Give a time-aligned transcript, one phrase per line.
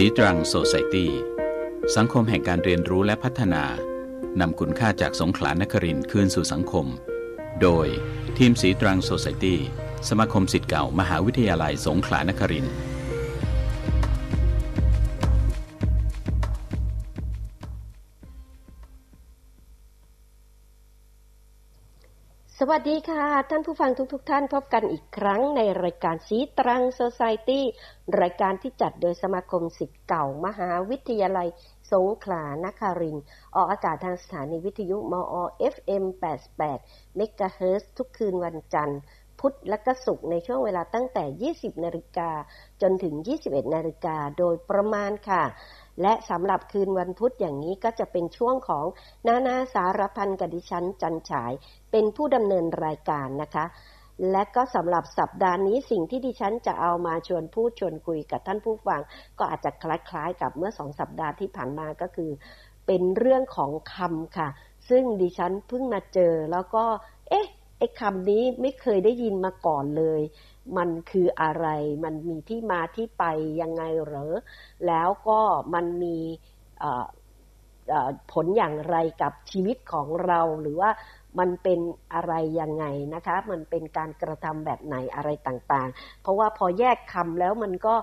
[0.00, 1.10] สีตรังโซไซตี้
[1.96, 3.64] สังคมแห่งการเรียนรู้และพัฒนา
[4.40, 6.86] นำคุณค่าจากสงขลานครินคืนสู่สังคม
[7.62, 7.86] โดย
[8.38, 9.60] ทีมสีตรังโซไซตี้
[10.08, 12.74] สมาคมสิทธิ์เก่ามหาวิทยาลัยสงขลานครินทร์
[22.78, 27.64] วัสดีค่ะ ท่านผู้ฟังทุกๆทท่านพบกันอีกครั้งในรายการสีตรังโซซตี้
[28.20, 31.48] รายการที่จัดโดยสมาคมสิทธิ์เก่ามหาวิทยาลัย
[31.92, 33.16] สงขลานคริน
[33.56, 35.34] ออกอากาศทางสถานีวิทยุมอ
[35.74, 36.04] FM
[36.62, 39.00] 88เมกะเฮิรตทุกคืนวันจันทร์
[39.40, 42.30] พุธและก็ศุกร์ในช่วงเวลาตั้งแต่ 20 นาฬิกา
[42.82, 43.14] จนถึง
[43.44, 45.42] 21 นาฬิกาโดยประมาณค่ะ
[46.02, 48.86] และสำหรับคืนวันพุธอย่างนี้ก็จะเป็นช่วงของ
[49.26, 51.52] นานาสารพันกับดิฉันจันฉาย
[51.90, 53.64] เป็นผู้ดำเนินรายการนะคะ
[54.32, 59.00] และก็สำหรับสัปดาห์นี้สิ่งที่ดิฉันจะเอามาชวนพูดชวนคุยกับท่านผู้ฟัง
[59.38, 62.30] ก็อาจจะคล้ายๆ กับเมื่อสองสัปดาห์ที่ผ่านมาก็คือ
[62.86, 64.48] เป็นเรื่องของคำค่ะ
[64.88, 66.84] ซึ่งดิฉันเพิ่งมาเจอแล้วก็
[67.28, 67.46] เอ๊ะ
[67.78, 70.20] ไอ้คำนี้ไม่เคยได้ยินมาก่อนเลย
[70.76, 71.66] มันคืออะไร
[72.04, 73.24] มันมีที่มาที่ไป
[73.62, 74.34] ยังไงเหรอ
[74.86, 75.40] แล้วก็
[75.74, 76.16] มันมี
[78.32, 80.90] ผลอย่างไรกับชีวิตของเราหรือว่า
[81.38, 81.80] มันเป็น
[82.14, 87.94] อะไรยังไงนะคะ มันเป็นการกระทำแบบไหนอะไรต่างๆ เพราะว่าพอแยกคำแล้วมันก็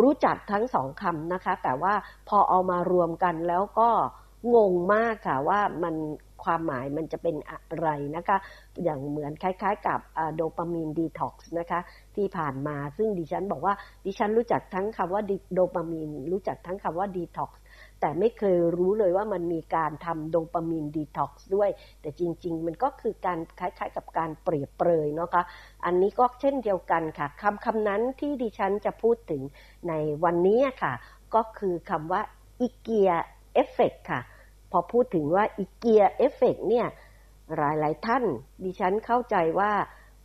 [0.00, 1.94] รู้จักทั้งสองคำนะคะ แต่ว่า
[2.28, 3.90] พอเอามารวมกันแล้วก็
[4.54, 5.94] งงมากค่ะว่ามัน
[6.44, 8.36] ความหมายมันจะเป็นอะไรนะคะ
[8.84, 10.00] อย่างเหมือนคล้าย ๆ กับ
[10.34, 11.80] โดปามีนดีท็อกซ์นะคะ
[12.16, 13.74] ที่ผ่านมาซึ่งดิฉันบอกว่า
[14.06, 15.22] ดิฉันรู้จักทั้งคำว่า
[15.54, 17.60] โดปามีนรู้จักทั้งคำว่าดีท็อกซ์
[18.00, 25.42] แต่ไม่เคยรู้เลยว่ามันมีการทำโดปามีนดีท็อกซ์ด้วย แต่จริง ๆ มันก็คือการคล้ายๆ กับการเปรียบเปรยเนาะคะ
[25.84, 29.42] อันนี้ก็เช่นเดียวกันค่ะคำคำนั้นที่ดิฉันจะพูดถึง
[29.88, 29.92] ใน
[30.24, 30.92] วันนี้ค่ะ
[31.34, 32.20] ก็คือคำว่า
[32.60, 34.20] IKEA effect ค่ะ
[34.70, 36.86] พอพูดถึงว่า IKEA effect เนี่ย
[37.56, 38.24] หลายหลายท่าน
[38.64, 39.72] ดิฉันเข้าใจว่า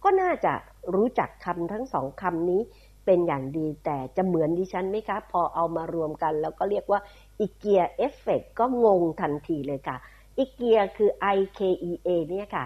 [0.04, 0.54] ก็น่าจะ
[0.96, 2.62] รู้จักคำทั้งสองคำนี้
[3.06, 7.00] เป็นอย่างดีแต่จะเหมือนดิฉันไหมคะ พอเอามารวมกัน แล้วก็เรียกว่า
[7.40, 9.98] อีเกียเอฟเฟกก็งงทันทีเลยค่ะ
[10.38, 11.60] อีเกียคือ I K
[11.90, 12.66] E A เนี่ยค่ะ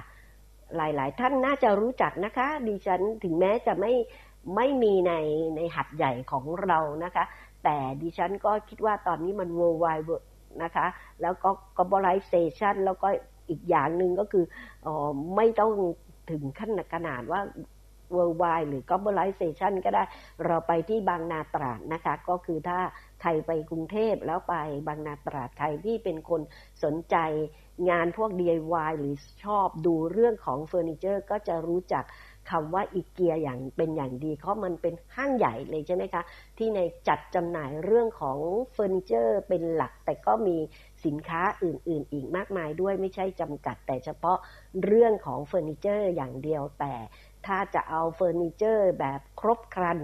[0.76, 3.94] หลายๆ ท่านน่าจะรู้จักนะคะ ดิฉันถึงแม้จะไม่
[4.56, 5.14] ไม่มีใน
[5.56, 7.24] ในหัดใหญ่ของเรานะคะ
[7.64, 10.06] แต่ดิฉันก็คิดว่าตอนนี้มัน worldwide
[10.64, 10.88] นะคะ
[11.22, 13.08] แล้วก็ globalization แล้วก็
[13.50, 14.46] อีกอย่างหนึ่งก็คือ
[14.86, 14.88] อ
[15.36, 15.72] ไม่ต้อง
[16.32, 17.42] ถึงขั้นขนาดว่า
[18.16, 20.04] worldwide หรือ globalization ก็ได้
[20.46, 22.80] เราไปที่บางนาตราดนะคะ ก็คือถ้า
[23.22, 24.56] ใครไปกรุงเทพแล้วไป
[24.88, 26.42] บางนาตราดใครที่เป็นคน
[26.84, 27.16] สนใจ
[27.90, 32.04] งานพวก DIY หรือชอบดูเรื่องของเฟอร์นิเจอร์ ก็จะรู้จัก
[32.50, 36.24] คำว่าอีเกียอย่างเป็นอย่างดี เพราะมันเป็นห้างใหญ่เลยใช่ไหมคะ
[36.58, 38.38] ที่ในจัดจำหน่ายเรื่องของ
[38.74, 40.58] เฟอร์นิเจอร์เป็นหลัก แต่ก็มี
[41.06, 44.38] สินค้าอื่น ๆ อีกมากมายด้วยไม่ใช่จำกัด แต่เฉพาะ
[44.86, 46.94] เรื่องของเฟอร์นิเจอร์อย่างเดียวแต่
[47.46, 50.00] ถ้าจะเอาเฟอร์นิเจอร์แบบครบครัน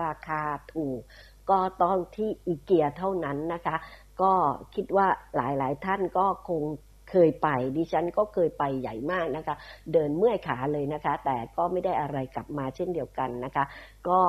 [0.00, 0.42] ราคา
[0.74, 1.00] ถูก
[1.50, 3.76] ก็ต้องที่อีเกียเท่านั้นนะคะ
[4.22, 4.32] ก็
[4.74, 6.62] คิดว่าหลายๆท่านก็คง
[7.10, 9.56] เคยไป ดิฉันก็เคยไปใหญ่มากนะคะ
[9.92, 13.64] เดินเมื่อยขาเลยนะคะ แต่ก็ไม่ได้อะไรกลับมาเช่นเดียวกันนะคะ
[14.08, 14.20] ก็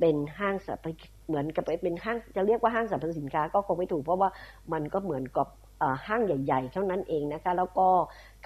[0.00, 0.86] เป็นห้างสรรพ
[1.28, 4.30] เหมือนกับเป็นห้างจะเรียกว่าห้างสรรพสินค้าก็คงไม่ถูกเพราะว่า
[4.72, 5.48] มันก็เหมือนกับ
[6.06, 7.88] ห้างใหญ่ๆ เท่านั้นเองนะคะ แล้วก็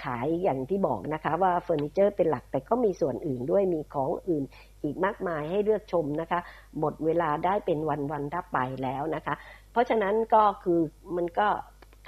[0.02, 4.44] ขายอย่างที่บอกนะคะว่าเฟอร์นิเจอร์เป็นหลักแต่ก็มีส่วนอื่นด้วยมีของอื่น
[4.82, 6.40] อีกมากมายให้เลือกชมนะคะ
[6.78, 7.78] หมดเวลาได้เป็น
[8.10, 9.34] วันๆถ้าไปแล้วนะคะ
[9.72, 10.80] เพราะฉะนั้นก็คือ
[11.16, 11.48] มันก็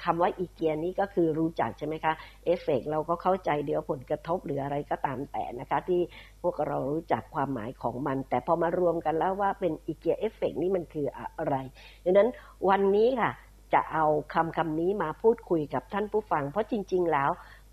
[0.05, 2.13] คำว่าอีเกียนี้ก็คือรู้จักใช่ไหมคะ
[2.45, 6.01] เอฟเฟกเราก็เข้าใจเดี๋ยวผลกระทบหรืออะไรก็ตามแต่นะคะ ที่
[6.43, 11.07] พวกเรารู้จักความหมายของมัน แต่พอมารวมกันแล้วว่าเป็น IKEA effect นี่มันคือ
[11.39, 11.57] อะไร
[12.05, 12.29] ดังนั้น
[12.69, 13.33] วันนี้ค่ะ
[13.75, 17.31] จะเอาคำคำนี้มาพูดคุยกับท่านผู้ฟัง เพราะจริง ๆ แล้ว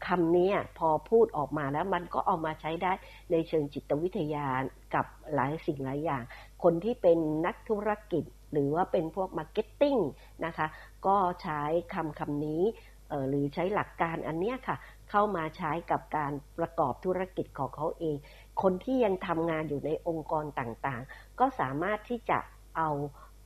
[0.07, 2.91] คำนี้พอพูดออกมาแล้วมันก็เอามาใช้ได้
[3.31, 4.45] ในเชิงจิตวิทยา
[4.95, 6.23] กับหลายสิ่งหลายอย่าง
[6.63, 8.23] คนที่เป็นนักธุรกิจ
[8.53, 9.95] หรือว่าเป็นพวก marketing
[10.45, 10.67] นะคะ
[11.07, 11.61] ก็ใช้
[11.93, 12.63] คำคำนี้
[13.29, 14.77] หรือใช้หลักการอันนี้ค่ะ
[15.09, 18.17] เข้ามาใช้กับการประกอบธุรกิจของเขาเอง
[18.61, 22.37] คนที่ยังทำงานอยู่ในองค์กรต่างๆ ก็สามารถที่จะ
[22.77, 22.89] เอา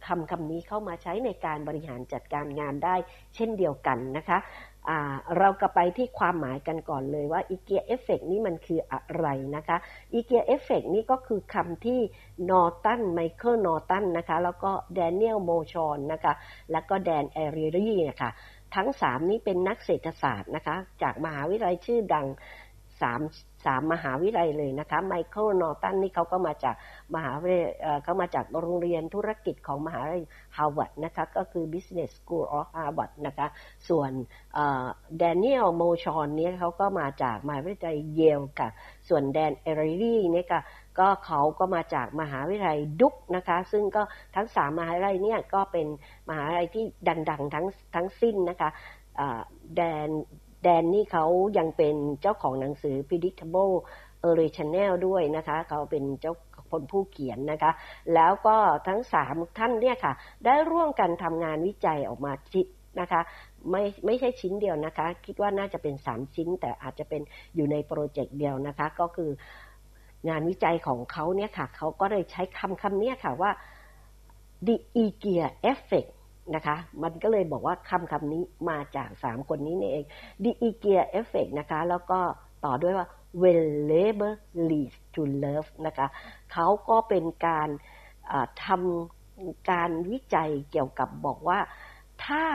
[0.08, 2.96] คำคำนี้เข้ามาใช้ในการบริหารจัดการงานได้
[3.36, 4.38] เช่นเดียวกันนะคะ
[5.40, 9.78] เราก็ไปที่ความหมายกันก่อนเลยว่า IKEA effect นี่มันคืออะไรนะคะ
[10.14, 12.00] IKEA effect นี่ก็คือคำที่
[12.50, 16.34] นอร์ตันไมเคิลนอร์ตันนะคะแล้วก็แดเนียลโมชอนนะคะ
[16.72, 18.32] แล้วก็แดนเอริลี่นะคะ
[18.76, 22.28] ทั้งสามนี้เป็นนักเศรษฐศาสตร์นะคะจากมหาวิทยาลัยชื่อดัง
[23.02, 23.22] สาม
[23.66, 26.76] สามมหาวิทยาลัยเลยนะคะไมเคิลนอร์ตันนี่เขาก็มาจาก
[27.16, 27.74] มหาวิทยาลัย
[28.04, 30.24] เขามาจากโรงเรียนธุรกิจของมหาวิทยาลัย
[30.58, 33.48] ฮาร์วาร์ดนะคะก็คือ Business School of Harvard นะคะ
[33.90, 34.12] ส่วน
[35.18, 38.70] แดเนียลโมชอนเนี่ยเขาก็มาจากมหาวิทยาลัยเยลค่ะ
[39.08, 40.60] ส่วนแดนเอริลี่เนี่ยก็
[41.00, 44.04] ก็เขาก็มาจากมหาวิทยาลัยดุ๊กนะคะ ซึ่งก็
[44.36, 45.88] ทั้งสามมหาวิทยาลัยเนี่ยก็เป็น
[46.30, 46.86] มหาวิทยาลัยที่
[47.30, 47.66] ดัง ๆ ทั้ง
[47.96, 48.70] ทั้งสิ้นนะคะ
[49.76, 50.10] แดน
[50.64, 51.26] แดนนี่เขา
[51.58, 53.74] ยังเป็นเจ้าของหนังสือ Predictable
[54.28, 56.34] Early Channel ด้วยนะคะ เขาเป็นเจ้า
[56.72, 57.72] คนผู้เขียนนะคะ
[58.14, 58.56] แล้วก็
[58.88, 60.14] ทั้งสามท่านเนี่ยค่ะ
[60.46, 62.66] ได้ร่วมกันทำงานวิจัยออกมาชิด
[63.00, 63.22] นะคะ
[63.72, 67.22] ไม่ไม่ใช่ชิ้นเดียวนะคะ คิดว่าน่าจะเป็นสามชิ้น แต่อาจจะเป็น
[67.56, 69.32] อยู่ในโปรเจกต์เดียวนะคะ ก็คือ
[70.30, 73.52] งานวิจัยของเขาเนี่ยค่ะ เขาก็เลยใช้คำคำนี้ค่ะว่า
[74.68, 76.12] the e g e a effect
[76.56, 80.06] นะคะ มันก็เลยบอกว่าคำคำนี้มาจากสามคนนี้นี่เอง
[80.44, 82.20] the e g e a effect นะคะ แล้วก็
[82.66, 83.08] ต่อด้วยว่า
[83.42, 83.62] when
[83.92, 84.34] labor
[84.70, 86.08] leads to love นะคะ
[86.52, 87.70] เขาก็เป็นการ
[88.66, 91.60] ทำการวิจัยเกี่ยวกับบอกว่า
[92.26, 92.46] ถ้า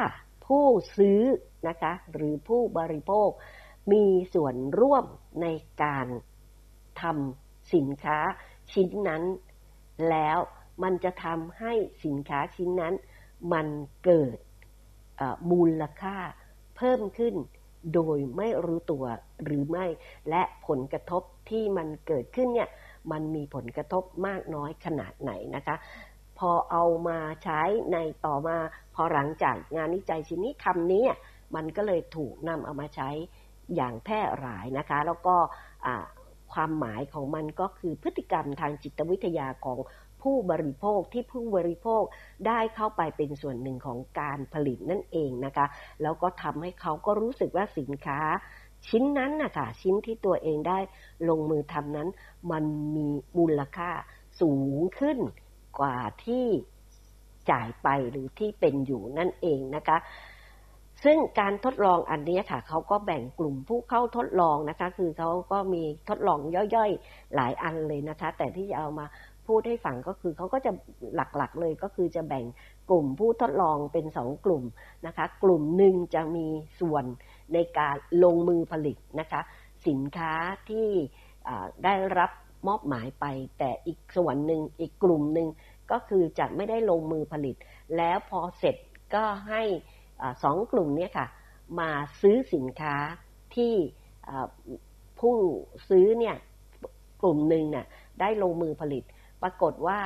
[0.46, 1.20] ผู้ซื้อ
[1.68, 3.28] นะคะหรือผู้บริโภค
[3.92, 5.04] มีส่วนร่วม
[5.42, 5.46] ใน
[5.82, 6.06] การ
[7.02, 8.18] ทำสินค้า
[8.72, 9.22] ชิ้นนั้น
[10.10, 10.38] แล้ว
[10.82, 11.72] มันจะทำให้
[12.04, 12.94] สินค้าชิ้นนั้น
[13.52, 13.66] มัน
[14.04, 14.38] เกิด
[15.50, 16.16] มูลค่า
[16.76, 17.34] เพิ่มขึ้น
[17.94, 19.04] โดยไม่รู้ตัว
[19.44, 19.86] หรือไม่
[20.28, 22.68] และผลกระทบที่มันเกิดขึ้นเนี่ย
[23.12, 25.76] มันมีผลกระทบมากน้อยขนาดไหนนะคะ
[26.38, 27.62] พอเอามาใช้
[27.92, 28.56] ในต่อมา
[28.94, 31.04] พอหลังจากงานวิจัยชิ้นนี้คำนี้
[31.54, 33.10] มันก็เลยถูกนำเอามาใช้
[33.74, 35.36] อย่างแพร่หลายนะคะ แล้วก็
[36.52, 39.78] ความหมายของมันก็คือพฤติกรรมทางจิตวิทยาของ
[40.22, 42.02] ผู้บริโภคที่ผู้บริโภค
[42.46, 45.66] ได้เข้าไปเป็นส่วนหนึ่งของการผลิตนั่นเองนะคะ
[46.02, 48.20] แล้วก็ทำให้เขาก็รู้สึกว่าสินค้า
[48.88, 50.78] ชิ้นนั้นนะคะชิ้นที่ตัวเองได้
[51.28, 52.08] ลงมือทำนั้น
[52.50, 52.64] มัน
[52.96, 53.90] มีมูลค่า
[54.40, 55.18] สูงขึ้น
[55.80, 56.46] กว่าที่
[57.50, 59.98] จ่ายไปหรือที่เป็นอยู่นั่นเองนะคะ
[61.04, 66.40] ซึ่งการทดลองอันนี้ค่ะเขาก็แบ่งกลุ่มผู้เข้าทดลองนะคะ คือเขาก็มีทดลอง
[66.74, 69.06] ย่อยๆหลายอันเลยนะคะ แต่ที่จะเอามา
[69.48, 70.70] พูดให้ฟังก็คือเขาก็จะ
[71.14, 72.44] หลักๆเลยก็คือจะแบ่ง
[72.90, 74.64] กลุ่มผู้ทดลองเป็นสองกลุ่ม
[75.06, 76.46] นะคะ กลุ่มหนึ่งจะมี
[76.80, 77.04] ส่วน
[77.54, 79.40] ในการลงมือผลิตนะคะ
[79.86, 80.32] สินค้า
[80.68, 80.88] ที่
[81.84, 82.30] ได้รับ
[82.68, 83.24] มอบหมายไป
[83.58, 85.48] แต่อีกส่วนหนึ่งอีกกลุ่มหนึ่ง
[85.90, 87.56] ก็คือจะไม่ได้ลงมือผลิต
[87.96, 88.76] แล้วพอเสร็จ
[89.14, 89.62] ก็ให้
[90.42, 91.26] สองกลุ่มนี้ค่ะ
[91.80, 91.90] มา
[92.20, 92.96] ซื้อสินค้า
[93.56, 93.74] ที่
[95.20, 95.36] ผู้
[95.88, 96.36] ซื้อเนี่ย
[97.22, 97.86] กลุ่มหนึ่งเนี่ย
[98.20, 99.02] ได้ลงมือผลิต
[99.42, 99.98] ปรากฏว่า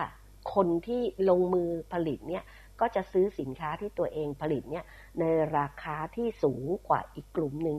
[0.54, 2.44] คนที่ลงมือผลิตเนี่ย
[2.80, 4.84] ก็จะซื้อสินค้าที่ตัวเองผลิตเนี่ย
[5.20, 5.24] ใน
[5.56, 7.78] ราคาที่สูงกว่าอีกกลุ่มหนึ่ง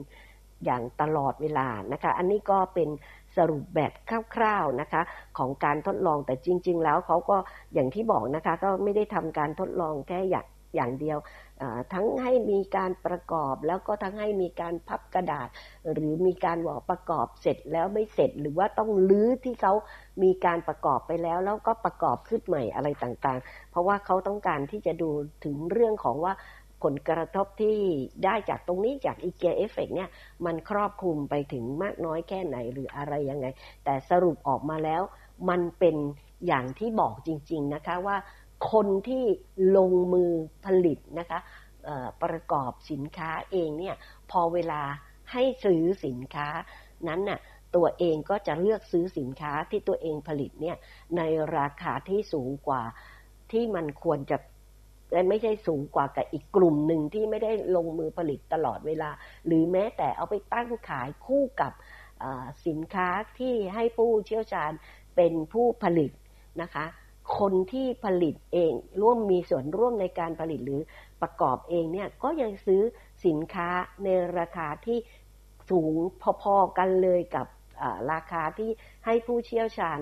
[0.64, 2.88] อย่างตลอดเวลานะคะ อันนี้ก็เป็น
[3.36, 3.92] สรุปแบบ
[4.34, 5.02] คร่าวๆนะคะ
[5.38, 7.36] ของการทดลองแต่จริง ๆ แล้วเขาก็
[7.74, 11.18] อย่างที่บอกนะคะ ก็ไม่ได้ทำการทดลองแค่อย่างอย่างเดียว
[11.92, 15.48] ทั้งให้มีการประกอบแล้วก็ทั้งให้มีการพับกระดาษ
[15.92, 19.72] หรือมีการบอประกอบเสร็จแล้วไม่เสร็จ หรือว่าต้องลื้อที่เขา
[20.22, 25.10] มีการประกอบไปแล้ว แล้วก็ประกอบขึ้นใหม่อะไรต่างๆ เพราะว่าเขาต้องการที่จะดู
[25.44, 26.34] ถึงเรื่องของว่า
[26.82, 27.76] ผลกระทบที่
[28.24, 30.10] ได้จากตรงนี้จากอีเกียเอฟเฟกเนี่ย
[30.46, 33.46] มันครอบคลุมไปถึงมากน้อยแค่ไหนหรืออะไรยังไง
[33.84, 35.02] แต่สรุปออกมาแล้ว
[35.48, 35.96] มันเป็น
[36.46, 38.16] อย่างที่บอกจริง ๆนะคะว่า
[38.72, 39.24] คนที่
[39.76, 40.30] ลงมือ
[40.64, 41.40] ผลิตนะคะ
[42.22, 43.96] ประกอบสินค้าเองเนี่ย
[44.30, 44.82] พอเวลา
[45.32, 46.48] ให้ซื้อสินค้า
[47.08, 47.40] นั้นน่ะ
[47.76, 50.76] ตัวเองก็จะเลือกซื้อสินค้าที่ตัวเองผลิตเนี่ย
[51.16, 51.22] ใน
[51.56, 52.82] ราคาที่สูงกว่า
[53.52, 54.36] ที่มันควรจะ
[55.28, 59.10] ไม่ใช่สูงกว่ากับอีกกลุ่มหนึ่งที่ไม่ได้ลงมือผลิตตลอดเวลา
[59.46, 61.72] หรือแม้แต่เอาไปตั้งขายคู่กับ
[62.66, 64.72] สินค้าที่ให้ผู้เชี่ยวชาญ
[65.16, 66.10] เป็นผู้ผลิต
[66.62, 66.84] นะคะ
[67.38, 70.80] คนที่ผลิตเอง ร่วมมีส่วนร่วมในการผลิตหรือ
[71.22, 72.82] ประกอบเองเนี่ยก็ยังซื้อ
[73.26, 73.68] สินค้า
[74.04, 74.98] ในราคาที่
[75.70, 75.94] สูง
[76.42, 77.46] พอๆกันเลยกับ
[78.12, 78.70] ราคาที่
[79.04, 80.00] ให้ผู้เชี่ยวชาญ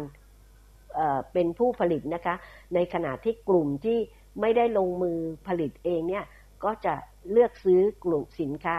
[1.33, 2.35] เป็นผู้ผลิตนะคะ
[2.75, 3.99] ในขณะที่กลุ่มที่
[4.41, 6.25] ไม่ได้ลงมือผลิตเองเนี่ย
[6.65, 6.95] ก็จะ
[7.31, 8.79] เลือกซื้อกลุ่มสินค้า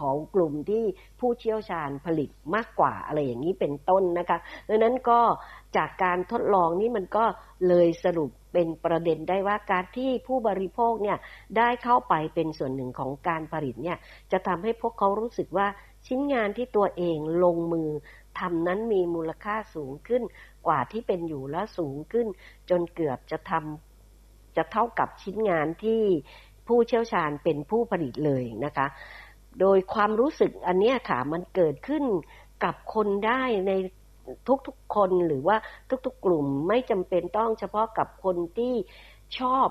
[0.00, 0.84] ของกลุ่มที่
[1.20, 5.20] ผู้เชี่ยวชาญผลิตมากกว่าอะไรอย่างนี้เป็นต้นนะคะดังนั้นก็
[5.76, 7.24] จากการทดลองนี้มันก็
[7.68, 11.18] เลยสรุปเป็นประเด็นได้ว่าการที่ผู้บริโภคเนี่ย
[11.58, 13.98] ได้เข้าไปเป็นส่วนหนึ่งของการผลิตเนี่ย
[14.32, 15.66] จะทำให้พวกเขารู้สึกว่า
[16.06, 17.88] ชิ้นงานที่ตัวเองลงมือ
[18.38, 20.22] ทำนั้นมีมูลค่าสูงขึ้น
[20.66, 22.26] กว่าที่เป็นอยู่และสูงขึ้น
[22.70, 26.02] จนเกือบจะทำจะเท่ากับชิ้นงานที่
[26.66, 28.86] ผู้เชี่ยวชาญเป็นผู้ผลิตเลยนะคะ
[29.60, 32.04] โดยความรู้สึกอันนี้ค่ะมันเกิดขึ้น
[32.64, 33.72] กับคนได้ใน
[34.66, 35.56] ทุกๆคนหรือว่า
[36.06, 38.74] ทุกๆกลุ่มไม่จำเป็นต้องเฉพาะกับคนที่
[39.38, 39.68] ชอบ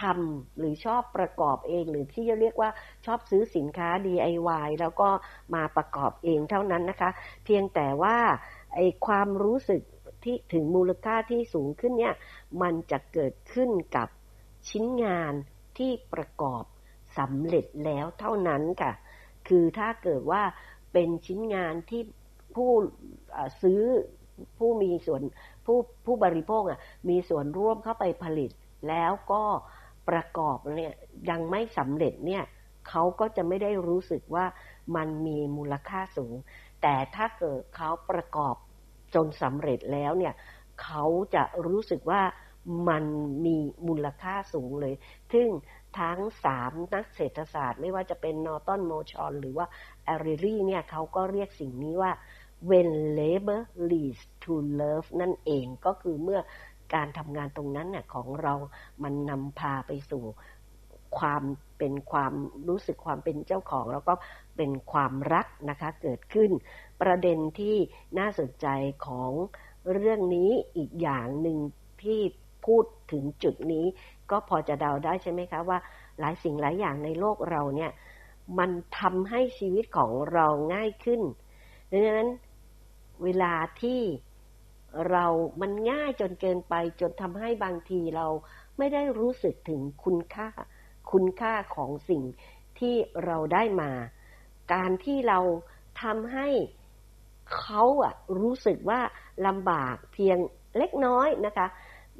[0.00, 2.70] ทำหรือชอบประกอบเองหรือที่จะเรียกว่า
[3.06, 5.08] ชอบซื้อสินค้า DIY แล้วก็
[5.54, 7.10] มาประกอบเองเท่านั้นนะคะ
[7.44, 8.16] เพียงแต่ว่า
[8.74, 9.82] ไอความรู้สึก
[10.24, 12.14] ที่ถึงมูลค่าที่สูงขึ้นเนี่ย
[12.62, 14.08] มันจะเกิดขึ้นกับ
[14.68, 15.32] ชิ้นงาน
[15.78, 16.64] ที่ประกอบ
[17.18, 18.92] สำเร็จแล้วเท่านั้นค่ะ
[19.48, 20.42] คือถ้าเกิดว่า
[20.92, 22.02] เป็นชิ้นงานที่
[22.54, 22.70] ผู้
[23.62, 23.82] ซื้อ
[24.58, 25.22] ผู้มีส่วน
[25.66, 28.50] ผู้ผู้บริโภคอะมีส่วนร่วมเข้าไปผลิต
[28.88, 29.44] แล้วก็
[30.08, 30.92] ประกอบเนี่ย
[31.30, 32.44] ยังไม่สำเร็จเนี่ย
[32.88, 34.44] เขาก็จะไม่ได้รู้สึกว่า
[34.96, 36.34] มันมีมูลค่าสูง
[36.82, 38.54] แต่ถ้าเกิดเขาประกอบ
[39.14, 40.34] จนสำเร็จแล้วเนี่ย
[40.82, 42.22] เขาจะรู้สึกว่า
[42.88, 43.04] มัน
[43.46, 44.94] มีมูลค่าสูงเลย
[45.32, 45.48] ซึ่ง
[45.98, 49.66] ทั้งสามนักเศรษฐศาสตร์ ไม่ว่าจะเป็นนอตันโมชอนหรือว่า
[50.04, 52.12] แอริรี่เนี่ยเขาก็เรียกสิ่งนี้ว่า
[52.70, 52.88] when
[53.18, 53.60] labor
[53.90, 56.40] leads to love นั่นเองก็คือเมื่อ
[56.94, 58.54] การทำงานตรงนั้นเนี่ยของเรา
[59.02, 60.24] มันนำพาไปสู่
[61.18, 61.42] ความ
[61.78, 62.32] เป็นความ
[62.68, 64.14] รู้สึกความเป็นเจ้าของ แล้วก็
[64.56, 66.50] เป็นความรักนะคะเกิดขึ้น
[67.02, 67.76] ประเด็นที่
[68.18, 68.66] น่าสนใจ
[69.06, 69.32] ของ
[69.92, 71.58] เรื่องนี้อีกอย่างหนึ่ง
[72.02, 72.20] ที่
[72.66, 73.86] พูดถึงจุดนี้
[74.30, 75.78] ก็พอจะเดาได้ใช่ไหมคะว่า
[76.20, 77.90] หลายสิ่งหลายอย่างในโลกเราเนี่ย
[78.58, 81.20] มันทำให้ชีวิตของเราง่ายขึ้น
[81.90, 82.30] ดังนั้น
[83.24, 84.00] เวลาที่
[85.10, 85.26] เรา
[85.60, 88.26] มันง่ายจนเกินไป จนทำให้บางทีเรา
[88.78, 90.48] ไม่ได้รู้สึกถึงคุณค่า
[91.12, 92.22] คุณค่าของสิ่ง
[92.78, 93.90] ที่เราได้มา
[94.72, 95.38] การที่เรา
[96.02, 96.48] ทำให้
[97.56, 99.00] เขาอะรู้สึกว่า
[99.46, 100.38] ลำบากเพียง
[100.78, 101.66] เล็กน้อยนะคะ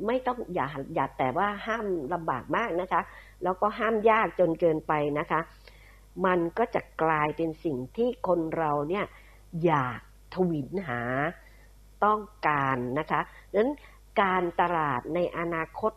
[0.07, 3.01] ไม่ต้องอย่าอย่าแต่ว่าห้ามลำบากมากนะคะ
[3.43, 5.41] แล้วก็ห้ามยากจนเกินไปนะคะ
[6.27, 9.05] มันก็จะกลายเป็นสิ่งที่คนเราเนี่ย
[9.65, 10.01] อยาก
[10.35, 11.01] ทวินหา
[12.05, 13.21] ต้องการนะคะ
[13.53, 13.71] ดังนั้น
[14.21, 15.93] การตลาดในอนาคต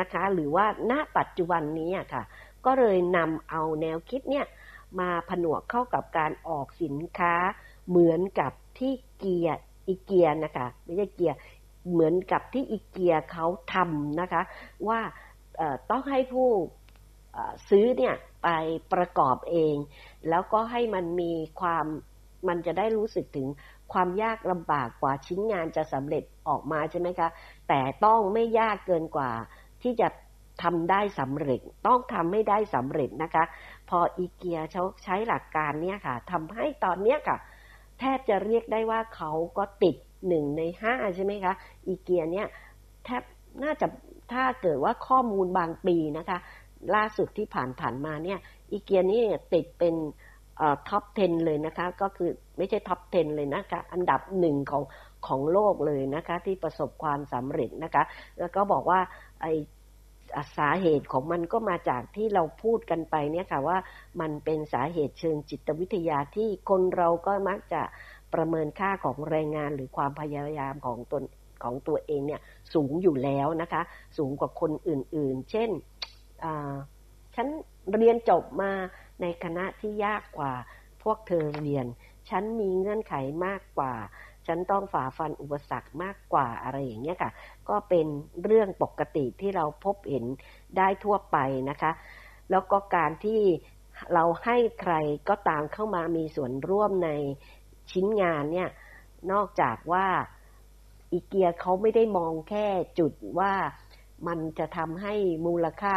[0.00, 2.22] นะคะ หรือว่าณปัจจุบันนี้ค่ะ
[2.64, 4.46] ก็เลยนำเอาแนวคิดเนี่ย
[5.00, 7.34] มาผนวกเข้ากับการออกสินค้า
[7.88, 9.56] เหมือนกับที่เกียร์
[9.86, 11.36] อีเกียนะคะ ไม่ใช่เกียร์
[11.92, 14.42] เหมือนกับที่อีเกียเขาทำนะคะ
[14.88, 15.00] ว่า
[15.90, 16.48] ต้องให้ผู้
[17.68, 18.48] ซื้อเนี่ยไป
[18.92, 19.76] ประกอบเอง
[20.28, 21.86] แล้วก็ให้มันมีความ
[22.48, 23.46] มันจะได้รู้สึกถึง
[23.92, 27.28] ความยากลำบากกว่าชิ้นงานจะสำเร็จออกมาใช่ไหมคะ
[27.68, 29.30] แต่ต้องไม่ยากเกินกว่า
[29.82, 30.08] ที่จะ
[30.62, 33.44] ทำได้สำเร็จ ต้องทำให้ได้สำเร็จนะคะ
[33.88, 37.36] พออีเกียเขาใช้หลักการเนี้ยค่ะทำให้ตอนเนี้ยค่ะ
[37.98, 39.96] แทบจะเรียกได้ว่าเขาก็ติด
[40.28, 41.54] หนึ่งในห้าใช่ไหมคะ
[41.86, 42.46] อีเกียเนี่ย
[43.04, 43.22] แทบ
[43.64, 43.86] น่าจะ
[44.32, 46.38] ถ้าเกิดว่าข้อมูลบางปีนะคะ
[46.94, 48.38] ล่าสุดที่ผ่านผ่านมาเนี่ย
[48.70, 49.22] อีเกียนี่
[49.54, 49.94] ติดเป็น
[50.88, 54.82] top 10 เลยนะคะ ก็คือไม่ใช่ top 10 เลยนะคะ อันดับหนึ่งของ
[55.26, 58.02] ของโลกเลยนะคะ ที่ประสบความสำเร็จนะคะ
[58.38, 59.00] แล้วก็บอกว่า
[59.42, 59.46] ไอ
[60.58, 63.78] สาเหตุของมันก็มาจากที่เราพูดกันไปเนี่ยค่ะว่า
[64.20, 67.82] มันเป็นสาเหตุเชิงจิตวิทยาที่คนเราก็มักจะ
[68.36, 71.22] ประเมินค่าของแรงงานหรือความพยายามของตน
[71.62, 72.40] ของตัวเองเนี่ย
[72.74, 73.82] สูงอยู่แล้วนะคะ
[74.18, 75.70] สูงกว่าคนอื่นๆ เช่น
[77.34, 77.46] ฉัน
[77.94, 78.72] เรียนจบมา
[79.20, 80.52] ในคณะที่ยากกว่า
[81.02, 81.86] พวกเธอเรียน
[82.30, 83.14] ฉันมีเงื่อนไข
[83.46, 83.94] มากกว่า
[84.46, 87.30] ฉันต้องฝ่าฟันอุปสรรคมากกว่าอะไรอย่างเงี้ยค่ะ
[87.68, 88.06] ก็เป็น
[88.44, 90.24] เรื่องปกติที่เราพบเห็น
[90.76, 91.36] ได้ทั่วไป
[91.70, 91.90] นะคะ
[92.50, 93.42] แล้วก็การที่
[94.14, 94.94] เราให้ใคร
[95.28, 97.10] ก็ตามเข้ามามีส่วนร่วมใน
[97.90, 98.68] ชิ้นงานเนี่ย
[99.32, 100.06] นอกจากว่า
[101.12, 102.66] อีเกียเขาไม่ได้มองแค่
[102.98, 103.52] จุดว่า
[104.26, 105.14] มันจะทำให้
[105.46, 105.94] มูลค่า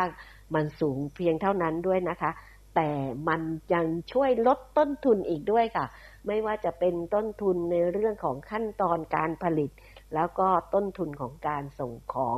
[0.55, 2.31] มันสูงเพียงเท่านั้นด้วยนะคะ
[2.75, 2.89] แต่
[3.27, 3.41] มัน
[3.73, 5.85] ยังช่วยลดต้นทุนอีกด้วยค่ะ
[6.27, 9.71] ไม่ว่าจะเป็นต้นทุนในเรื่องของขั้นตอนการผลิต
[10.15, 12.37] แล้วก็ต้นทุนของการส่งของ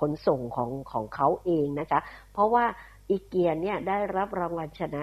[0.00, 2.00] ขนส่งของของเขาเองนะคะ
[2.32, 2.64] เพราะว่า
[3.10, 5.02] อีเกียเนี่ยได้รับรางวัลชนะ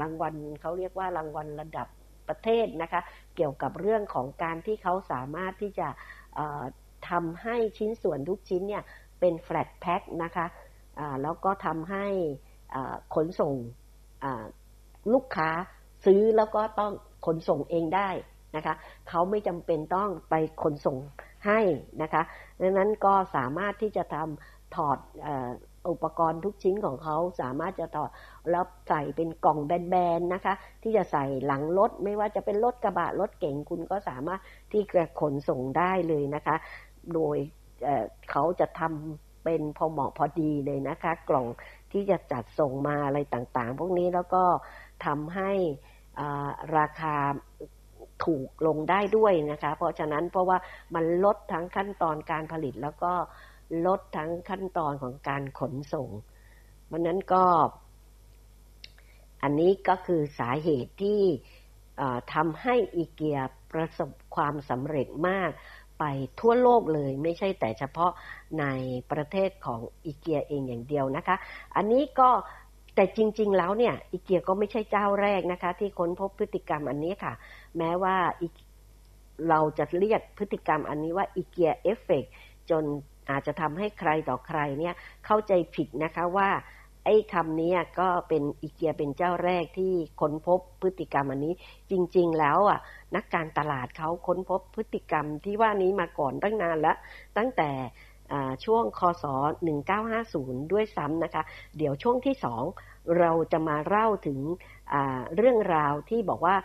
[0.00, 1.88] รางวัลเขาเรียกว่ารางวัลระดับ
[2.30, 3.00] ประเทศนะคะ
[3.36, 5.88] เกี่ยวกับเรื่องของการที่เขาสามารถที่จะ
[7.10, 8.84] ทำให้ชิ้นส่วนทุกชิ้นเนี่ย
[9.20, 10.46] เป็นแฟลตแพ็คนะคะ
[11.22, 12.06] แล้วก็ทำให้
[13.14, 13.54] ขนส่ง
[15.12, 15.50] ลูกค้า
[16.04, 16.92] ซื้อแล้วก็ต้อง
[17.26, 18.10] ขนส่งเองได้
[18.56, 18.74] นะคะ
[19.08, 20.96] เขาไม่จำเป็นต้องไปขนส่ง
[21.46, 21.60] ให้
[22.02, 22.22] นะคะ
[22.62, 24.98] ดังนั้นก็สามารถที่จะทำถอด
[25.88, 28.04] อุปกรณ์ทุกชิ้นของเขาสามารถจะถอ
[28.50, 34.40] แล้วใส่เป็นกล่องแบนๆนะคะ ที่จะใส่หลังรถไม่ว่าจะเป็นรถกระบะรถเก๋งคุณก็สามารถ
[34.72, 36.56] ที่จะขนส่งได้เลยนะคะ
[37.14, 37.36] โดย
[38.30, 41.46] เขาจะทำเป็นพอเหมาะพอดีเลยนะคะ กล่อง
[41.92, 44.42] ที่จะจัดส่งมาอะไรต่างๆ พวกนี้แล้วก็
[45.06, 45.50] ทำให้
[46.76, 47.16] ราคา
[48.24, 50.58] ถูกลงได้ด้วยนะคะ เพราะฉะนั้นเพราะว่า
[50.94, 53.12] มันลดทั้งขั้นตอนการผลิตแล้วก็
[53.86, 56.08] ลดทั้งขั้นตอนของการขนส่ง
[56.90, 57.44] มันนั้นก็
[59.42, 61.20] อันนี้ก็คือสาเหตุที่
[62.34, 63.38] ทำให้อีเกีย
[63.72, 65.50] ประสบความสำเร็จมาก
[65.98, 66.04] ไป
[66.40, 68.12] ทั่วโลกเลย ไม่ใช่แต่เฉพาะ
[68.60, 68.64] ใน
[69.12, 71.36] ประเทศของอีเกียเองอย่างเดียวนะคะ
[71.76, 72.30] อันนี้ก็
[72.94, 77.32] แต่จริง ๆ แล้วเนี่ยอีเกียก็ไม่ใช่เจ้าแรกนะคะ ที่ค้นพบพฤติกรรมอันนี้ค่ะ
[77.78, 78.16] แม้ว่า
[79.48, 82.24] เราจะเรียกพฤติกรรมอันนี้ว่าอีเกียเอฟเฟก
[82.70, 82.84] จน
[83.30, 84.94] อาจจะทำให้ใครต่อใครเนี่ย
[85.26, 86.50] เข้าใจผิดนะคะว่า
[87.04, 91.54] ไอ้คำนี้ก็เป็นอีเกียเป็นเจ้าแรกที่ค้นพบพฤติกรรมอันนี้
[91.90, 92.80] จริง ๆ แล้วอะ
[93.16, 96.96] นักการตลาดเขาค้นพบพฤติกรรมที่ว่านี้มาก่อนตั้งนานแล้ว
[97.36, 97.70] ตั้งแต่
[98.64, 99.24] ช่วงคศ
[99.98, 101.42] 1950 ด้วยซ้ำนะคะ
[101.76, 102.62] เดี๋ยวช่วงที่สอง
[103.18, 104.38] เราจะมาเล่าถึง
[105.36, 106.56] เรื่องราวที่บอกว่า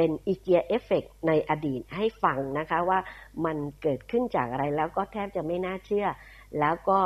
[0.00, 2.98] เป็นอีเกียเอฟเฟกในอดีตให้ฟังนะคะว่า
[3.44, 6.06] มันเกิดขึ้นจากอะไรแล้วก็แทบจะไม่น่าเชื่อ
[6.60, 7.00] แล้วก็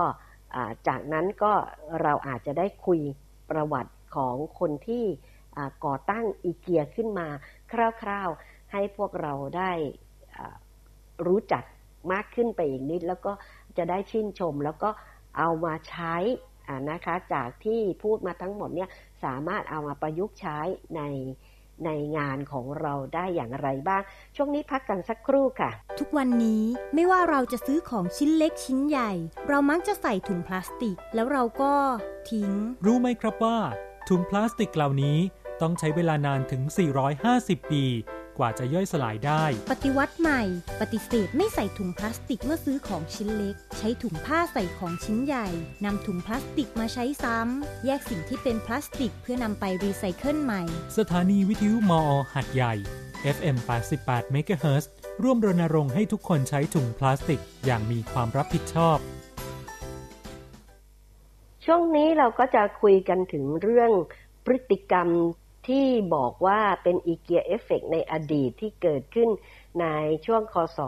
[0.88, 1.52] จากนั้นก็
[2.02, 3.00] เราอาจจะได้คุย
[3.50, 5.04] ประวัติของคนที่
[5.84, 7.28] ก่อตั้งอีเกียขึ้นมา
[8.02, 9.72] คร่าวๆ ให้พวกเราได้
[11.26, 11.64] รู้จัก
[12.12, 13.32] มากขึ้นไปอีกนิด แล้วก็
[13.78, 14.90] จะได้ชื่นชม แล้วก็
[15.38, 16.16] เอามาใช้
[16.90, 18.90] นะคะจากที่พูดมาทั้งหมดเนี่ย
[19.24, 20.58] สามารถเอามาประยุกต์ใช้
[20.96, 21.02] ใน
[21.86, 24.02] ในงานของเราได้อย่างไรบ้าง
[24.36, 29.10] ช่วงนี้พักกันสักครู่ค่ะ ทุกวันนี้ไม่ว่าเราจะซื้อของชิ้นเล็กชิ้นใหญ่
[29.48, 31.72] เรามักจะใส่ถุงพลาสติก แล้วเราก็
[32.30, 32.50] ทิ้ง
[32.86, 33.56] รู้ไหมครับว่า
[34.08, 35.18] ถุงพลาสติกเหล่านี้
[35.60, 36.62] ต้องใช้เวลานานถึง
[37.16, 37.84] 450 ปี
[38.38, 40.42] กว่าจะย่อยสลายได้ ปฏิวัติใหม่
[40.80, 45.46] ปฏิเสธไม่ใส่ถุงพลาสติกเมื่อซื้อของชิ้นเล็ก ใช้ถุงผ้าใส่ของชิ้นใหญ่
[45.84, 50.62] นำถุงพลาสติกมาใช้ซ้ำ แยกสิ่งที่เป็นพลาสติกเพื่อนำไปรีไซเคิลใหม่
[50.98, 52.02] สถานีวิทยุมอ
[52.34, 52.74] หาดใหญ่
[53.36, 53.56] FM
[53.96, 54.84] 88 MHz
[55.22, 58.98] ร่วมรณรงค์ให้ทุกคนใช้ถุงพลาสติกอย่างมีความรับผิดชอบ
[61.64, 63.90] ช่วงนี้เราก็จะคุยกันถึงเรื่อง
[64.44, 65.08] พฤติกรรม
[65.68, 69.28] ที่บอกว่าเป็น IKEA effect ในอดีตที่เกิดขึ้น
[69.80, 69.86] ใน
[70.26, 70.80] ช่วงคศ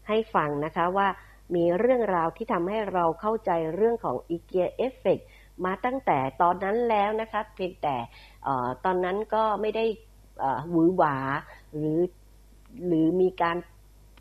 [0.07, 1.07] ให้ฟังนะคะว่า
[1.55, 5.19] มีเรื่องราวที่ทำให้เราเข้าใจเรื่องของ IKEA effect
[5.65, 7.95] มาตั้งแต่ตอนนั้นแล้วนะคะเพียงแต่
[8.85, 9.85] ตอนนั้นก็ไม่ได้
[10.69, 11.17] หวือหวา
[11.75, 11.99] หรือ
[12.87, 13.57] หรือมีการ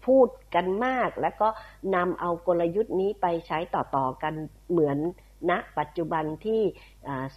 [0.06, 1.48] พูดกันมาก แล้วก็
[1.94, 4.34] นำเอากลยุทธ์นี้ไปใช้ต่อๆกัน
[4.70, 4.98] เหมือน
[5.50, 6.62] ณปัจจุบันที่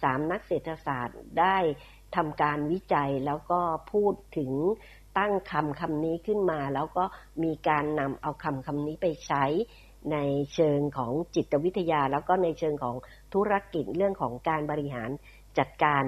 [0.02, 1.56] สามนักเศรษฐศาสตร์ได้
[2.16, 3.60] ทำการวิจัยแล้วก็
[3.92, 4.52] พูดถึง
[5.18, 7.04] ตั้งคำคำนี้ขึ้นมา แล้วก็
[7.44, 9.44] มีการนำเอาคำคำนี้ไปใช้
[10.12, 10.18] ใน
[10.54, 12.96] เชิงของจิตวิทยา แล้วก็ในเชิงของ
[13.34, 15.10] ธุรกิจเรื่องของการบริหาร
[15.58, 16.04] จัดการ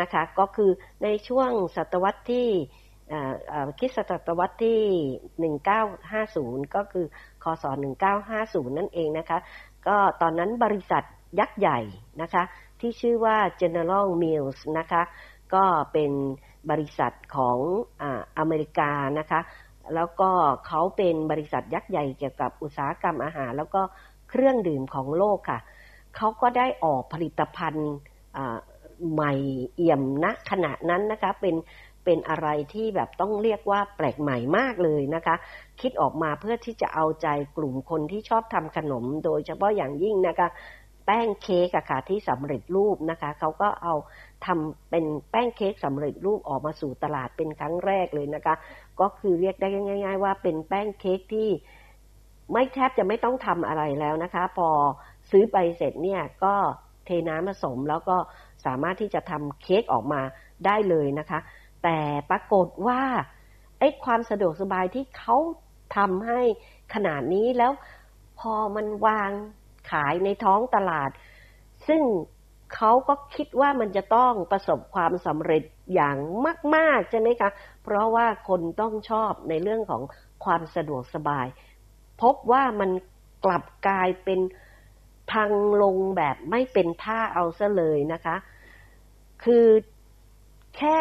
[0.00, 0.70] นะคะ ก็คือ
[1.04, 2.48] ในช่วงศตวรรษที่
[3.78, 7.06] คิดศตวรรษที่ 1950 ก็คือ
[7.44, 7.64] คศ
[8.20, 9.38] 1950 นั่นเองนะคะ
[9.86, 11.04] ก็ตอนนั้นบริษัท
[11.38, 11.78] ยักษ์ใหญ่
[12.22, 12.42] นะคะ
[12.80, 15.02] ที่ชื่อว่า General Mills นะคะ
[15.54, 16.12] ก็เป็น
[16.70, 17.58] บริษัทของ
[18.02, 18.04] อ
[18.38, 19.40] อเมริกานะคะ
[19.94, 20.30] แล้วก็
[20.66, 23.82] เขาเป็นบริษัทยักษ์ใหญ่เกี่ยวกับอุตสาหกรรมอาหาร แล้วก็
[24.30, 25.60] เครื่องดื่มของโลกค่ะ
[26.16, 27.90] เขาก็ได้ออกผลิตภัณฑ์
[29.12, 29.32] ใหม่
[29.74, 31.56] เอี่ยมณขณะนั้นนะคะเป็น
[32.04, 35.34] เป็นอะไรที่แบบต้องเรียกว่าแปลกใหม่มากเลยนะคะ
[35.80, 40.48] คิดออกมาเพื่อที่จะเอาใจกลุ่มคนที่ชอบทำขนมโดยเฉพาะอย่างยิ่งนะคะ
[41.06, 43.94] แป้งเค้กอะค่ะที่สำเร็จรูปนะคะเขาก็เอา
[44.46, 48.54] ทำเป็นแป้งเค้กสำเร็จรูปออกมาสู่ตลาดเป็นครั้งแรกเลยนะคะ
[49.00, 51.48] ก็คือเรียกได้ง่าย ๆ ว่าเป็นแป้งเค้กที่
[52.52, 54.68] ไม่แทบจะไม่ต้องทำอะไรแล้วนะคะ พอ
[55.30, 56.54] ซื้อไปเสร็จเนี่ยก็
[57.04, 58.16] เทน้ำผสมแล้วก็
[58.66, 60.20] สามารถที่จะทำเค้กออกมา
[60.66, 61.38] ได้เลยนะคะ
[61.84, 61.98] แต่
[62.30, 63.00] ปรากฏว่า
[63.78, 65.36] ไอ้ความสะดวกสบายที่เขา
[65.96, 66.40] ทำให้
[66.94, 67.72] ขนาดนี้แล้ว
[68.40, 69.30] พอมันวาง
[69.90, 71.10] ขายในท้องตลาด
[71.88, 72.02] ซึ่ง
[72.74, 75.62] เขาก็คิดว่ามันจะต้องประสบความสำเร็จ
[75.94, 76.16] อย่าง
[76.74, 77.50] มาก ๆ ใช่ไหมคะ
[77.82, 80.02] เพราะว่าคนต้องชอบในเรื่องของ
[80.44, 81.46] ความสะดวกสบาย
[82.22, 82.90] พบว่ามัน
[83.44, 84.40] กลับกลายเป็น
[85.30, 88.36] พังลงแบบไม่เป็นท่าเอาซะเลยนะคะ
[89.44, 89.66] คือ
[90.76, 91.00] แค่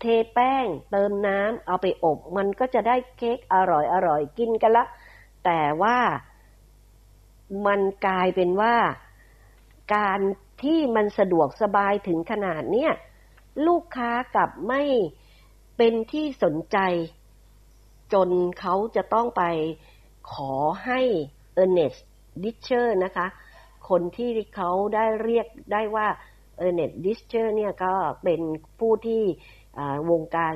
[0.00, 4.84] เทแป้งเติมน้ำเอาไปอบ มันก็จะได้เค้กอร่อยอร่อยกินกันละ
[5.44, 5.96] แต่ว่า
[7.66, 8.74] มันกลายเป็นว่า
[9.94, 10.20] การ
[10.62, 12.92] ที่มันสะดวกสบายถึงขนาดเนี้ย
[13.66, 14.82] ลูกค้ากลับไม่
[15.76, 16.78] เป็นที่สนใจ
[18.12, 18.28] จน
[18.60, 19.42] เขาจะต้องไป
[20.32, 21.00] ขอให้
[21.54, 22.06] เออร์เนสต์
[22.42, 23.26] ดิชเชอร์นะคะ
[23.88, 26.08] คนที่เขาได้เรียกได้ว่า
[26.58, 27.92] เออร์เนสต์ดิชเชอร์เนี่ยก็
[28.24, 28.40] เป็น
[28.78, 29.22] ผู้ที่
[30.10, 30.54] วงการ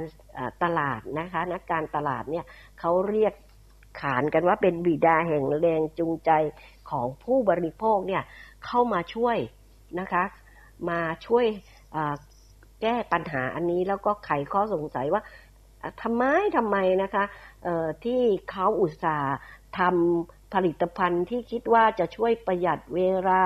[0.63, 2.45] ตลาดนะคะนักการตลาดเนี่ย
[2.81, 3.35] เขาเรียก
[4.01, 6.31] ขานกันว่าเป็นบิดาแห่งแรงจูงใจ
[6.91, 8.23] ของผู้บริโภคเนี่ย
[8.67, 9.37] เข้ามาช่วย
[10.01, 10.25] นะคะ
[10.91, 11.47] มาช่วย
[12.83, 15.23] แก้ปัญหาอันนี้แล้วก็ไขข้อสงสัยว่า
[16.03, 16.25] ทำไม
[16.57, 17.25] ทำไมนะคะ
[18.05, 18.21] ที่
[18.51, 19.35] เขาอุตส่าห์
[19.79, 23.43] ทำผลิตภัณฑ์ที่คิดว่าจะช่วยประหยัดเวลา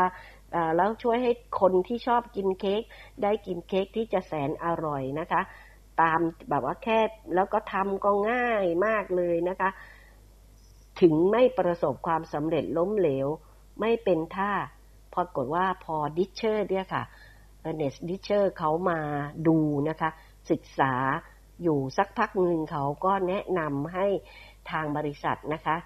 [0.76, 2.82] แล้วช่วยให้คนที่ชอบกินเค้ก
[3.22, 5.40] ได้กินเค้กที่จะแสนอร่อยนะคะ
[6.00, 6.20] ตาม
[6.50, 6.98] แบบว่าแค่
[7.34, 9.70] แล้วก็ทำก็ง่ายมากเลยนะคะ
[11.00, 13.28] ถึงไม่ประสบความสำเร็จล้มเหลว
[13.80, 14.52] ไม่เป็นท่า
[15.12, 17.02] ปรากฏว่าพอดิชเชอร์เนี่ยค่ะ
[17.60, 19.00] เออร์เนสต์ดิชเชอร์เขามา
[19.48, 19.58] ดู
[19.88, 20.10] นะคะ
[20.50, 20.92] ศึกษา
[21.62, 24.06] อยู่สักพักหนึ่งเขาก็แนะนำให้
[24.70, 25.76] ทางบริษัทนะคะ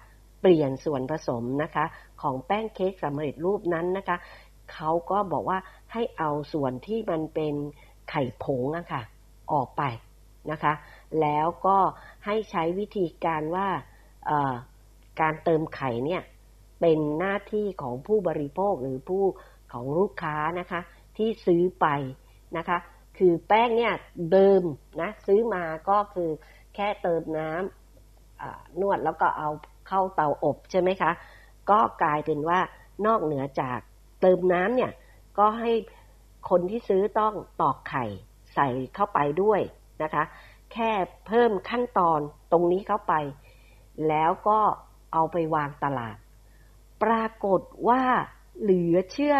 [0.41, 1.85] เปลี่ยนส่วนผสมนะคะ
[2.21, 4.17] ของแป้งเค้กสำเร็จรูปนั้นนะคะ
[4.73, 5.59] เขาก็บอกว่า
[5.93, 7.55] ให้เอาส่วนที่มันเป็น
[8.09, 9.01] ไข่ผงอะคะ่ะ
[9.53, 9.83] ออกไป
[10.51, 10.73] นะคะ
[11.21, 11.77] แล้วก็
[12.25, 13.67] ให้ใช้วิธีการว่า
[15.21, 16.21] การเติมไข่เนี่ย
[16.81, 19.23] เป็นหน้าที่ของผู้บริโภคหรือผู้
[19.73, 20.81] ของลูกค้านะคะ
[21.17, 21.87] ที่ซื้อไป
[22.57, 22.77] นะคะ
[23.17, 23.93] คือแป้งเนี่ย
[24.31, 24.63] เดิม
[25.01, 26.29] นะซื้อมาก็คือ
[26.75, 29.49] แค่เติมน้ำนวดแล้วก็เอา
[29.87, 31.11] เข้าเตาอบใช่ไหมคะ
[31.69, 32.59] ก็กลายเป็นว่า
[33.05, 33.79] นอกเหนือจาก
[34.21, 34.91] เติมน้ำเนี่ย
[35.37, 35.71] ก็ให้
[36.49, 38.05] คนที่ซื้อต้องตอกไข่
[38.53, 39.61] ใส่เข้าไปด้วย
[40.03, 40.23] นะคะ
[40.73, 40.91] แค่
[41.27, 42.19] เพิ่มขั้นตอน
[42.51, 43.13] ตรงนี้เข้าไป
[44.09, 44.59] แล้วก็
[45.13, 46.17] เอาไปวางตลาด
[47.03, 48.01] ปรากฏว่า
[48.61, 49.35] เหลือเชื่อ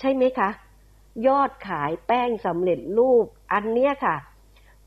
[0.00, 0.50] ใช่ไหมคะ
[1.26, 4.16] ยอดขายแป้งสำเร็จรูป อันเนี้ยค่ะ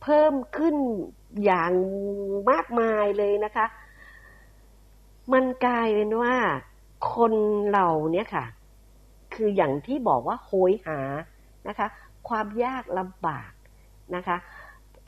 [0.01, 0.75] เพิ่มขึ้น
[1.45, 1.73] อย่าง
[2.51, 3.65] มากมายเลยนะคะ
[5.33, 6.35] มันกลายเป็นว่า
[7.13, 7.33] คน
[7.73, 8.45] เราเนี่ยค่ะ
[9.33, 10.99] คืออย่างที่บอกว่าโหยหา
[11.67, 11.87] นะคะ
[12.27, 13.51] ความยากลำบาก
[14.15, 14.37] นะคะ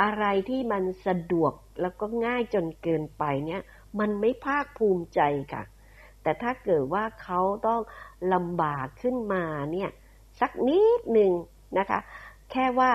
[0.02, 3.62] อะไรที่มันสะดวกแล้วก็ง่ายจนเกินไปเนี่ย
[3.99, 5.21] มันไม่ภาคภูมิใจ
[5.53, 5.63] ค่ะ
[6.21, 7.82] แต่ถ้าเกิดว่าเขาต้อง
[8.34, 9.89] ลำบากขึ้นมาเนี่ย
[10.39, 11.32] สักนิดหนึ่ง
[11.77, 11.99] นะคะ
[12.51, 12.91] แค่ว่า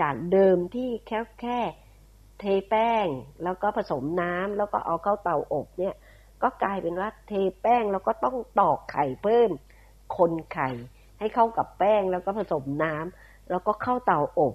[0.00, 1.58] จากเดิมที่แค่แค่
[2.40, 3.06] เทแป้ง
[3.44, 5.94] แล้วก็ผสมน้ำแล้วก็เอาเข้าเตาอบเนี่ย
[6.42, 7.32] ก็กลายเป็นว่าเท
[7.62, 9.50] แป้งแล้วก็ต้องตอกไข่เพิ่ม
[10.16, 10.70] คนไข่
[11.18, 14.54] ให้เข้ากับแป้งแล้วก็ผสมน้ำแล้วก็เข้าเตาอบ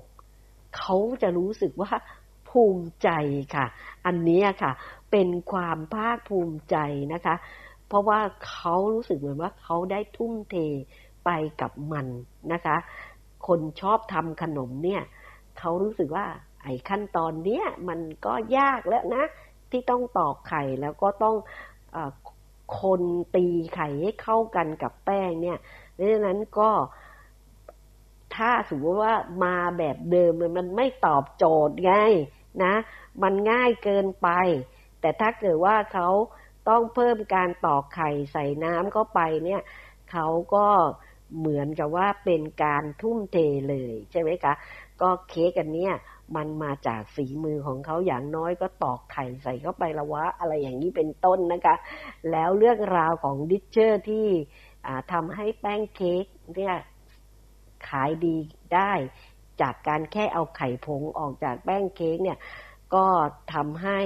[0.78, 1.92] เขาจะรู้สึกว่า
[2.50, 3.10] ภูมิใจ
[3.56, 3.66] ค่ะ
[4.06, 4.72] อันนี้ค่ะ
[5.14, 6.76] เป็นความภาคภูมิใจ
[7.14, 7.36] นะคะ
[7.88, 10.56] เพราะว่าเขารู้สึกเหมือนว่าเขาได้ทุ่มเท
[11.26, 11.30] ไป
[11.62, 12.08] กับมัน
[12.54, 12.78] นะคะ
[13.48, 15.02] คนชอบทำขนมเนี่ย
[15.60, 16.26] เขารู้สึกว่า
[16.64, 19.24] ไอ้ขั้นตอนเนี้ยมันก็ยากแล้วนะ
[19.72, 21.36] ที่ต้องตอกไข่แล้วก็ต้อง
[21.96, 21.98] อ
[22.82, 23.02] คน
[23.36, 25.58] ตีไข่ให้เข้ากันกับแป้งเนี่ย
[25.98, 26.70] ดังนั้นก็
[28.36, 31.94] ถ้าสมมติว่ามาแบบเดิมมันไม่ตอบโจทย์ไง
[32.64, 32.74] นะ
[33.24, 34.30] มันง่ายเกินไป
[35.04, 36.10] แต่ถ้าเกิดว่าเขา
[36.70, 39.62] ต้องเพิ่มการตอกไข่ใส่น้ำเข้าไปเนี่ย
[40.12, 40.68] เขาก็
[41.40, 43.38] เหมือนกับว่าเป็นการทุ่มเท
[43.70, 44.54] เลยใช่ไหมคะ
[45.02, 45.94] ก็เค้กอันเนี้ย
[46.36, 51.76] มันมาจากฝีมือของเขาอย่างน้อยก็ตอกไข่ใส่เข้าไปละวะ อะไรอย่างนี้เป็นต้นนะคะ
[52.32, 54.28] แล้วเรื่องราวของดิชเชอร์ที่
[55.12, 56.76] ทำให้แป้งเค้กเนี่ย
[57.88, 58.38] ขายดี
[58.74, 58.92] ได้
[59.62, 62.38] จากการแค่เอาไข่ผงออกจากแป้งเค้กเนี่ย
[62.96, 63.06] ก็
[63.54, 64.00] ทำให้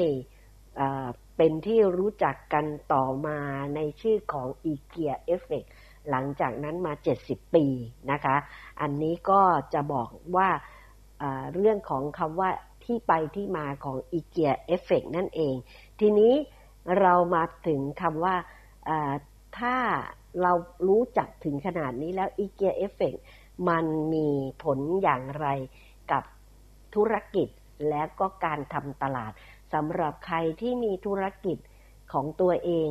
[1.38, 3.40] เป็นที่รู้จักกันต่อมา
[3.76, 5.64] ในชื่อของ IKEA Effect
[6.10, 7.66] หลังจากนั้นมา 70 ปี
[8.12, 8.36] นะคะ
[8.82, 9.42] อันนี้ก็
[9.74, 10.50] จะบอกว่า
[11.54, 12.50] เรื่องของคำว่า
[12.86, 15.56] ที่ไปที่มาของ IKEA Effect นั่นเอง
[16.00, 16.34] ทีนี้
[17.00, 18.36] เรามาถึงคำว่า
[19.60, 19.76] ถ้า
[20.42, 20.54] เรา
[20.88, 23.14] รู้จักถึงขนาดนี้แล้ว IKEA Effect
[23.70, 24.28] มันมี
[24.64, 25.48] ผลอย่างไร
[26.12, 26.24] กับ
[26.96, 27.48] ธุรกิจ
[27.90, 29.32] และก็การทำตลาด
[29.74, 31.58] สำหรับใครที่มีธุรกิจ
[32.14, 32.90] ของตัวเอง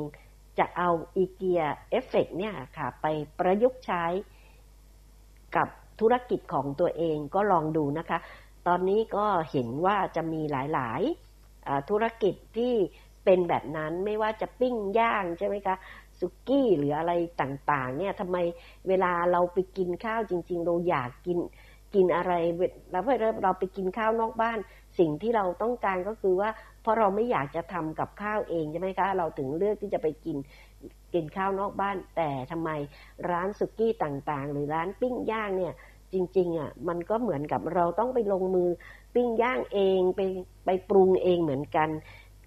[0.58, 3.06] จะเอา IKEA Effect เนี่ยค่ะไป
[3.38, 4.04] ประยุกต์ใช้
[5.56, 5.68] กับ
[6.00, 8.18] ธุรกิจของตัวเองก็ลองดูนะคะ
[8.66, 12.74] ตอนนี้ก็เห็นว่าจะมีหลายๆธุรกิจที่
[13.24, 15.76] เป็นแบบนั้นไม่ว่าจะปิ้งย่างใช่ไหมคะ
[16.18, 18.36] สุกี้หรืออะไรต่างๆ เนี่ยทำไม
[18.88, 21.38] เวลาเราไปกินข้าวจริง ๆ เราอยากกิน
[21.94, 22.32] กินอะไร
[22.90, 24.58] แล้วเพื่อเราไปกินข้าวนอกบ้าน
[24.98, 26.50] สิ่งที่เราต้องการก็คือว่า
[26.82, 30.36] เพราะเราไม่อยากจะทำกับข้าวเองใช่ไหมคะ เราถึงเลือกที่จะไปกิน
[31.14, 32.70] กินข้าวนอกบ้าน แต่ทำไม
[33.30, 35.74] ร้านสุกี้ต่างๆ หรือร้านปิ้งย่างเนี่ย
[36.12, 38.68] จริง ๆอะมันก็เหมือนกับเราต้องไปลงมือ
[39.14, 40.20] ปิ้งย่างเองไป
[40.64, 41.88] ไปปรุงเองเหมือนกัน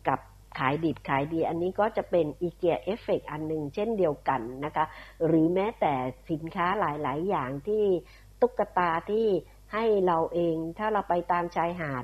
[0.07, 0.19] กับ
[0.59, 4.85] ขายดิบขายดี อันนี้ก็จะเป็น IKEA Effect อันหนึ่งเช่นเดียวกันนะคะ
[5.25, 5.93] หรือแม้แต่
[6.31, 7.83] สินค้าหลาย ๆ อย่างที่
[8.41, 9.27] ตุ๊กตาที่
[9.73, 12.03] ให้เราเองถ้าเราไปตามชายหาด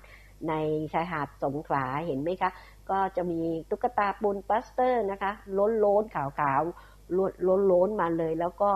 [0.50, 0.54] ใน
[0.93, 2.52] ชายหาดสงขลาเห็นไหมคะ
[2.89, 6.62] ก็จะมีตุ๊กตาปูนปลาสเตอร์นะคะ ล้นล้นขาวขาว
[7.17, 8.71] ล้นล้นล้นมาเลย แล้วก็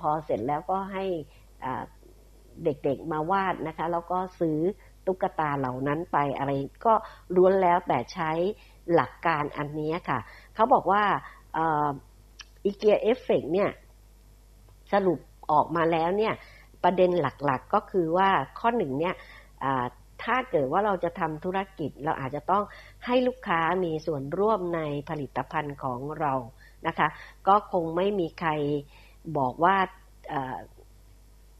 [0.00, 1.04] พอเสร็จแล้วก็ให้
[2.64, 4.58] เด็กๆมาวาดนะคะ แล้วก็ซื้อ
[5.06, 6.52] ตุ๊กตาเหล่านั้นไปอะไร
[6.86, 6.94] ก็
[7.36, 8.30] ล้วนแล้วแต่ใช้
[8.94, 10.18] หลักการอันนี้ค่ะ
[10.54, 11.02] เขาบอกว่า
[12.64, 13.70] อีเกียเอฟเฟกเนี่ย
[14.92, 15.18] สรุป
[15.52, 16.34] ออกมาแล้วเนี่ย
[16.84, 19.14] ประเด็นหลักๆกก็คือว่าข้อหนึ่งเนี่ย
[20.24, 22.64] ถ้าเกิดว่าเราจะทำธุรกิจ เราอาจจะต้อง
[23.06, 26.32] ให้ลูกค้ามีส่วนร่วมในผลิตภัณฑ์ของเรา
[26.86, 27.08] นะคะ
[27.48, 28.50] ก็คงไม่มีใคร
[29.38, 29.76] บอกว่า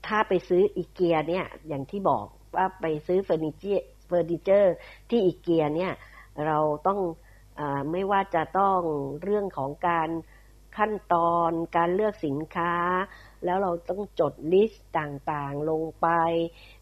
[0.06, 4.74] ถ้าไปซื้ออีเกียเนี่ยอย่างที่บอกว่าไปซื้อเฟอร์นิเจอร์เฟอร์นิเจอร์
[5.10, 5.92] ที่อีเกียเนี่ย
[6.46, 7.00] เราต้อง
[7.58, 7.60] อ
[7.92, 8.80] ไม่ว่าจะต้อง
[9.22, 10.10] เรื่องของการ
[10.76, 12.72] ขั้นตอนการเลือกสินค้า
[13.44, 16.08] แล้วเราต้องจด list ต่างๆลงไป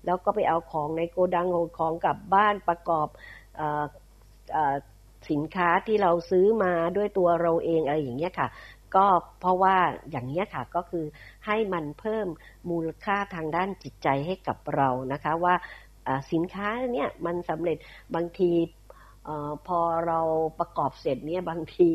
[0.04, 1.46] แล้วก็ไปเอาของในโกดัง
[1.78, 3.08] ของกลับบ้านประกอบ
[3.60, 3.62] อ
[4.72, 4.74] อ
[5.30, 8.48] สินค้าที่เราซื้อมาด้วยตัวเราเองอะไรอย่างเงี้ยค่ะ
[8.96, 9.06] ก็
[9.40, 9.76] เพราะว่า
[10.10, 11.04] อย่างนี้ยค่ะก็คือ
[11.46, 12.26] ให้มันเพิ่ม
[12.70, 15.54] มูลค่าทางด้านจิตใจให้กับเรานะคะว่า
[16.32, 17.76] สินค้าเนี่ยมันสำเร็จ
[18.14, 18.52] บางที
[19.28, 19.30] อ
[19.66, 20.20] พอเรา
[20.58, 21.88] ประกอบเสร็จเนี่ยบางที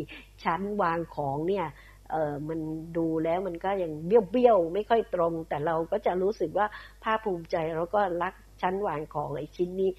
[0.44, 1.66] ชั้นวางของเนี่ย
[2.12, 2.60] เออมัน
[2.98, 6.68] ดูแล้วมันก็ยังเบี้ยวๆไม่ค่อยตรง แต่เราก็จะรู้สึกว่า
[7.04, 9.92] ภาคภูมิใจแล้วก็รักชั้นวางของไอ้ชิ้นนี้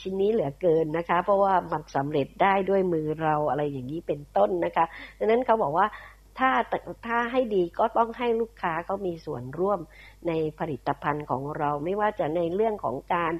[0.00, 4.84] ชิ้นนี้เหลือเกินนะคะ เพราะว่ามันสำเร็จได้ด้วยมือเราอะไรอย่างนี้เป็นต้นนะคะ
[5.18, 5.86] ดังนั้นเขาบอกว่า
[6.38, 6.50] ถ้า
[7.06, 9.80] ถ้าให้ดีก็ต้องให้ลูกค้าเขามีส่วนร่วม
[10.28, 13.32] ในผลิตภัณฑ์ของเราไม่ว่าจะในเรื่องของการ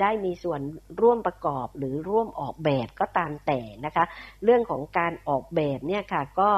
[0.00, 0.60] ได้มีส่วน
[1.00, 4.04] ร่วมประกอบหรือร่วมออกแบบก็ตามแต่นะคะ
[4.44, 6.50] เรื่องของการออกแบบเนี่ยค่ะก็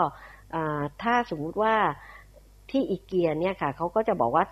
[1.03, 1.75] ถ้าสมมุติว่า
[2.71, 4.45] ที่อีเกียเนี่ยค่ะเขาก็จะบอกว่า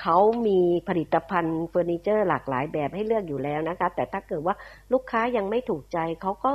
[0.00, 4.54] เขามีผลิตภัณฑ์เฟอร์นิเจอร์หลากหลายแบบให้เลือกอยู่แล้วนะคะ แต่ถ้าเกิดว่า
[4.92, 6.50] ลูกค้ายังไม่ถูกใจเขาก็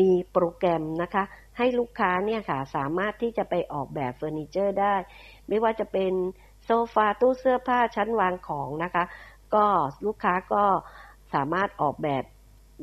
[0.00, 1.24] มีโปรแกรมนะคะ
[1.58, 4.94] ให้ลูกค้าเนี่ยค่ะสามารถที่จะไปออกแบบเฟอร์นิเจอร์ได้
[5.48, 6.12] ไม่ว่าจะเป็น
[6.64, 9.04] โซฟาตู้เสื้อผ้าชั้นวางของนะคะ
[9.54, 9.64] ก็
[10.06, 10.64] ลูกค้าก็
[11.34, 12.24] สามารถออกแบบ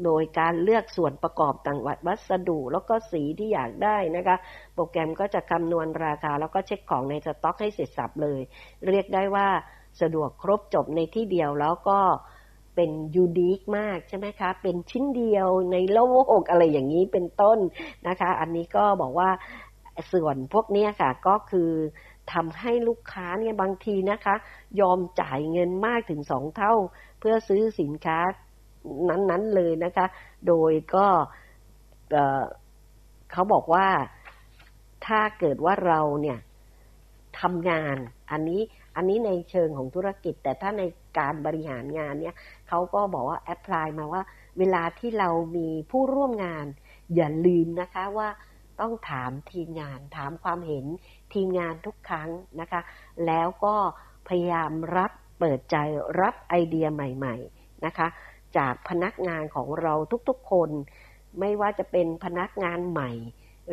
[0.04, 4.38] โดยการเลือกส่วนประกอบต่างวัสดุแล้วก็สีที่อยากได้นะคะ
[4.74, 8.40] โปรแกรมก็จะคำนวณราคา แล้วก็เช็คของในสต็อกให้เสร็จสับเลย
[8.90, 9.48] เรียกได้ว่า
[10.02, 12.00] สะดวกครบจบในที่เดียวแล้วก็
[12.76, 16.00] เป็นยูดีคมากใช่ไหมคะ เป็นชิ้นเดียวในโล
[16.40, 17.60] กอะไรอย่างนี้เป็นต้น
[18.08, 19.30] นะคะ อันนี้ก็บอกว่า
[20.12, 21.72] ส่วนพวกนี้ค่ะก็คือ
[22.34, 24.36] ทำให้ลูกค้าเนี่ยบางทีนะคะ
[24.82, 26.74] ยอมจ่ายเงินมากถึงสองเท่า
[27.20, 28.20] เพื่อซื้อสินค้า
[29.10, 30.06] นั้น ๆ เลยนะคะ
[30.48, 31.06] โดยก็
[33.32, 33.88] เขาบอกว่า
[35.06, 36.40] ถ้าเกิดว่าเราเนี่ย
[37.40, 37.98] ทำงาน
[38.32, 38.62] อันนี้
[38.96, 40.84] อันนี้ในเชิงของธุรกิจ แต่ถ้าใน
[41.20, 42.36] การบริหารงานเนี่ย
[42.68, 44.22] เขาก็บอกว่าแอพพลายมาว่า
[44.58, 46.66] เวลาที่เรามีผู้ร่วมงาน
[47.16, 48.30] อย่าลืมนะคะว่า
[48.82, 50.86] ต้องถามทีมงาน ถามความเห็น
[51.34, 52.30] ทีมงานทุกครั้ง
[52.62, 52.82] นะคะ
[53.26, 53.76] แล้วก็
[54.28, 55.78] พยายามรับเปิดใจ
[56.22, 58.08] รับไอเดียใหม่ ๆ นะคะ
[58.58, 59.94] จากพนักงานของเรา
[60.30, 60.70] ทุกๆคน
[61.40, 63.12] ไม่ว่าจะเป็นพนักงานใหม่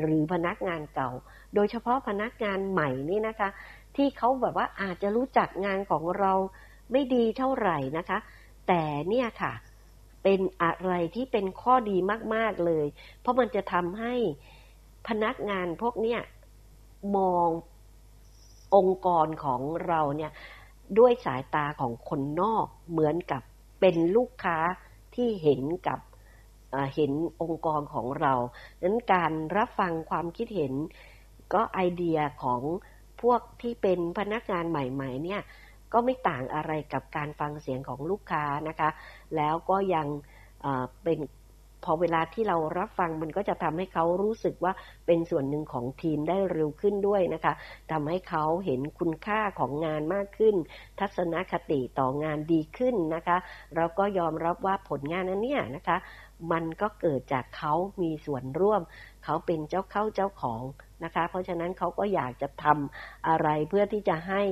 [0.01, 1.11] หรือพนักงานเก่า
[1.55, 3.49] โดยเฉพาะพนักงานใหม่นี่นะคะ
[3.97, 6.33] ที่เขาแบบว่าอาจจะรู้จักงานของเรา
[6.93, 8.19] ไม่ดีเท่าไหร่นะคะ
[8.69, 9.53] แต่เนี่ยค่ะ
[10.23, 11.97] เป็นอะไรที่เป็นข้อดี
[12.35, 12.87] มากๆเลย
[13.21, 14.15] เพราะมันจะทำให้
[15.09, 16.21] พนักงานพวกเนี้ย
[17.17, 17.49] มอง
[18.77, 20.33] องค์กรของเราเนี่ย
[20.99, 23.43] ด้วยสายตาของคนนอกเหมือนกับ
[23.87, 24.59] เป็นลูกค้า
[25.15, 26.01] ที่เห็นกับ
[26.95, 28.35] เห็นองค์กรของเรา
[28.81, 30.73] ดังนั้นการรับฟังความคิดเห็น
[31.55, 32.63] ก็ไอเดียของ
[33.23, 35.43] พวกที่เป็นพนักงานใหม่ ๆ เนี่ย
[35.93, 38.91] ก็ไม่ต่างอะไรกับการฟังเสียงของลูกค้านะคะ
[39.37, 40.07] แล้วก็ยัง
[41.03, 41.19] เป็น
[41.85, 44.73] พอเวลาที่เรารับฟังมันก็จะทำให้เขารู้สึกว่า
[45.07, 47.53] เป็นส่วนหนึ่งของทีมได้เร็วขึ้นด้วยนะคะ
[47.93, 50.55] ทำให้เขาเห็นคุณค่าของงานมากขึ้น
[51.01, 53.37] ทัศนคติต่องานดีขึ้นนะคะ
[53.77, 55.97] เราก็ยอมรับว่าผลงานนั้นเนี่ยนะคะ
[56.53, 58.81] มันก็เกิดจากเขามีส่วนร่วม
[59.25, 60.63] เขาเป็นเจ้าเข้าเจ้าของ
[61.05, 64.43] นะคะ เพราะฉะนั้นเขาก็อยากจะทำอะไรเพื่อที่จะให้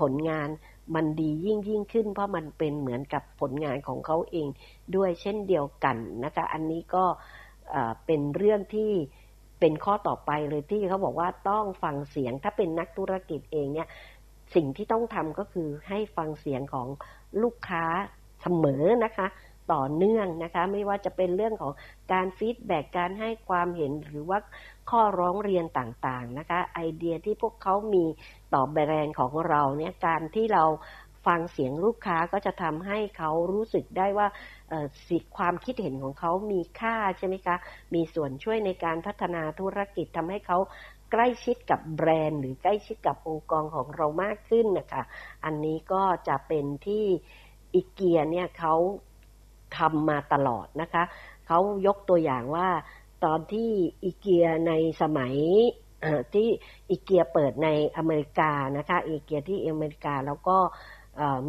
[0.00, 0.48] ผลงาน
[0.94, 4.48] มันดียิ่งยิ่งขึ้น เพราะมันเป็นเหมือนกับผลงานของเขาเอง
[4.96, 7.04] ด้วยเช่นเดียวกันนะคะอันนี้ก็
[8.06, 8.92] เป็นเรื่องที่
[9.60, 13.88] เป็นข้อต่อไปเลยที่เขาบอกว่าต้องฟังเสียงถ้าเป็นนักธุรกิจเองเนี่ย
[14.54, 16.88] สิ่งที่ต้องทำก็คือให้ฟังเสียงของ
[17.42, 17.84] ลูกค้า
[18.42, 19.26] เสมอนะคะ
[19.72, 21.72] ต่อเนื่องนะคะ ไม่ว่าจะเป็นเรื่องของ
[22.12, 24.38] การ feedback การให้ความเห็นหรือว่า
[24.90, 28.04] ข้อร้องเรียนต่างๆนะคะไอเดียที่พวกเขามี
[28.54, 30.64] ต่อแบรนด์ของเราเนี่ยการที่เรา
[31.26, 34.28] ฟังเสียงลูกค้าก็จะทำให้เขารู้สึกได้ว่า
[35.08, 37.56] สิความคิดเห็นของเขามีค่าใช่ไหมคะ
[37.94, 40.58] มีส่วนช่วยในการพัฒนาธุรกิจทำให้เขา
[41.12, 45.02] ใกล้ชิดกับแบรนด์ หรือใกล้ชิดกับองค์กรของเรามากขึ้นนะคะ
[45.44, 47.04] อันนี้ก็จะเป็นที่
[47.74, 48.74] อีเกียเนี่ยเขา
[49.78, 51.04] ทำมาตลอดนะคะ
[51.46, 52.68] เขายกตัวอย่างว่า
[53.24, 53.70] ตอนที่
[54.04, 55.34] อีเกียในสมัย
[56.34, 56.48] ที่
[56.90, 60.56] อีเกียเปิดในอเมริกานะคะอีเกียที่อเมริกาแล้วก็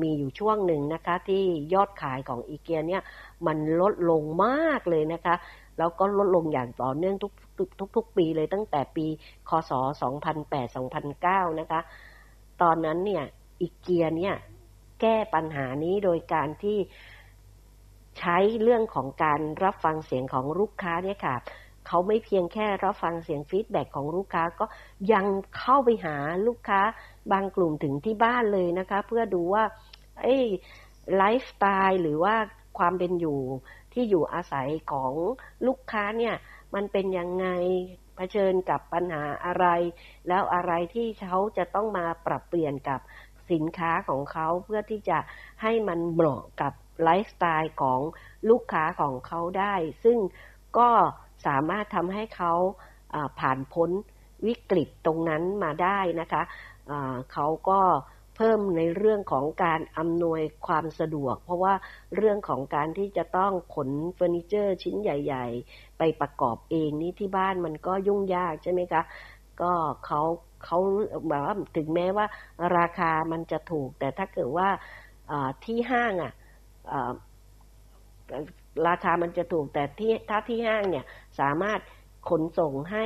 [0.02, 3.02] มีอยู่ช่วงหนึ่งนะคะที่ยอดขายของอีเกียเนี่ย
[3.48, 5.36] มันลดลงมากเลยนะคะ
[5.78, 9.06] แล้วก็ลดลงอย่างต่อเนื่องทุกทุกทุกปีเลยตั้งแต่ปี
[9.50, 9.72] คศ
[10.46, 11.82] 2008-2009 นะคะ
[12.62, 13.24] ตอนนั้นเนี่ย
[13.62, 14.36] อีเกียเนี่ย
[15.02, 16.78] แก้ปัญหานี้โดยการที่
[18.20, 21.36] ใช้เรื่องของการรับฟังเสียงของลูกค้าเนี่ยค่ะ
[21.88, 24.66] เขาไม่เพียงแค่รับฟังเสียงฟีดแบ็ของลูกค้าก็
[25.14, 25.26] ยัง
[25.58, 26.16] เข้าไปหา
[26.48, 26.82] ลูกค้า
[27.32, 29.64] บางกลุ่มถึงที่บ้านเลยนะคะ เพื่อดูว่า
[30.22, 30.36] ไอ้
[31.16, 32.36] ไลฟ์สไตล์หรือว่า
[32.78, 33.40] ความเป็นอยู่
[33.94, 35.14] ที่อยู่อาศัยของ
[35.68, 36.36] ลูกค้าเนี่ย
[36.76, 37.48] มันเป็นยังไง
[38.16, 39.66] เผชิญกับปัญหาอะไร
[40.28, 43.00] แล้วอะไรที่เขาจะต้องมาปรับเปลี่ยนกับ
[43.52, 45.18] สินค้าของเขาเพื่อที่จะ
[45.62, 48.00] ให้มันเหมาะกับ ไลฟ์สไตล์ของ
[48.50, 50.18] ลูกค้าของเขาได้ ซึ่ง
[50.78, 50.90] ก็
[51.46, 52.54] สามารถทำให้เขา
[53.40, 53.90] ผ่านพ้น
[54.48, 56.44] วิกฤตตรงนั้นมาได้นะคะ
[57.34, 57.82] เขาก็
[58.36, 61.74] เพิ่มในเรื่องของการอำนวยความสะดวก เพราะว่า
[62.16, 69.02] เรื่องของการที่จะต้องขนเฟอร์นิเจอร์ชิ้นใหญ่ ๆ ไปประกอบเองนี่ที่บ้านมันก็ยุ่งยากใช่ไหมคะ
[69.62, 69.74] ก็
[70.06, 70.22] เขา
[70.66, 70.78] เขา
[71.28, 72.26] แบบว่าถึงแม้ว่า
[72.78, 74.70] ราคามันจะถูก แต่ถ้าเกิดว่า
[75.66, 76.34] ที่ห้างอะ
[78.88, 81.06] ราคามันจะถูกแต่ที่ถ้าที่ห้างเนี่ย
[81.40, 81.80] สามารถ
[82.30, 83.06] ขนส่งให้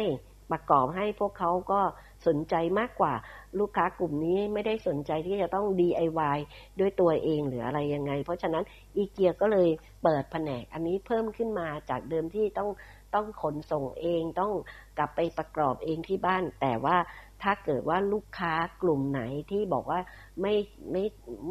[0.52, 1.82] ประกอบให้พวกเขาก็
[2.28, 3.14] สนใจมากกว่า
[3.60, 6.38] ลูกค้ากลุ่มนี้ไม่ได้สนใจที่จะต้อง DIY
[6.80, 8.64] ด้วยตัวเองหรืออะไรยังไง เพราะฉะนั้น
[8.96, 9.70] อีเกียก็เลย
[10.04, 12.70] เปิดแผนกอันนี้เพิ่มขึ้นมาจากเดิมที่ต้อง
[13.16, 14.52] ต้องขนส่งเองต้อง
[14.98, 16.98] กลับไปประกอบเองที่บ้าน แต่ว่า
[17.44, 19.22] ถ้าเกิดว่าลูกค้ากลุ่มไหน
[19.52, 20.00] ที่บอกว่า
[20.42, 20.54] ไม่
[20.92, 21.04] ไม่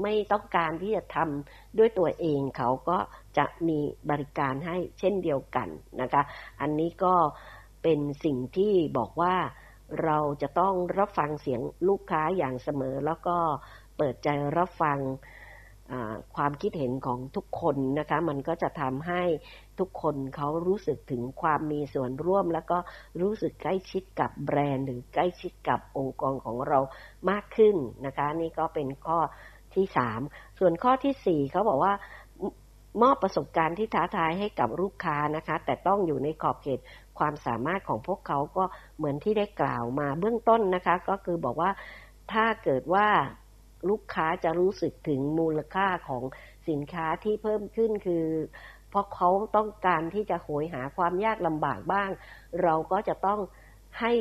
[0.02, 2.98] ไม่ต้องการที่จะทำด้วยตัวเองเขาก็
[3.38, 3.78] จะมี
[4.10, 5.68] บริการให้เช่นเดียวกัน
[6.00, 6.22] นะคะ
[6.60, 7.14] อันนี้ก็
[7.82, 9.34] เป็นสิ่งที่บอกว่า
[10.04, 13.36] เราจะต้องรับฟังเสียงลูกค้าอย่างเสมอแล้วก็
[13.96, 14.98] เปิดใจรับฟัง
[16.36, 19.22] ความคิดเห็นของทุกคนนะคะ มันก็จะทำให้
[19.78, 22.78] ทุกคนเขารู้สึกถึงความมีส่วนร่วม แล้วก็
[23.20, 26.78] รู้สึกใกล้ชิดกับแบรนด์ หรือใกล้ชิดกับองค์กรของเรา
[27.30, 29.18] มากขึ้นนะคะ นี่ก็เป็นข้อ
[29.74, 30.20] ที่สาม
[30.58, 31.92] ส่วนข้อที่สี่เขาบอกว่า
[33.02, 36.80] มอบประสบการณ์ที่ท้าทายให้กับลูกค้านะคะ แต่ต้องอยู่ในขอบเขต
[37.18, 38.64] ความสามารถของพวกเขาก็
[38.96, 41.70] เหมือนที่ได้กล่าวมาเบื้องต้นนะคะ ก็คือบอกว่า
[42.32, 43.06] ถ้าเกิดว่า
[43.88, 46.24] ลูกค้าจะรู้สึกถึงมูลค่าของ
[46.68, 48.26] สินค้าที่เพิ่มขึ้นคือ
[48.90, 52.10] เพราะเขาต้องการที่จะโหยหาความยากลำบากบ้าง
[52.62, 53.40] เราก็จะต้อง
[54.00, 54.12] ให้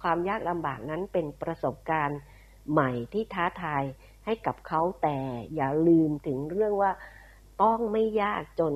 [0.00, 2.20] ความยากลำบากนั้นเป็นประสบการณ์
[2.70, 3.84] ใหม่ที่ท้าทาย
[4.24, 5.18] ให้กับเขาแต่
[5.54, 6.92] อย่าลืมถึงเรื่องว่า
[7.62, 8.72] ต้องไม่ยากจน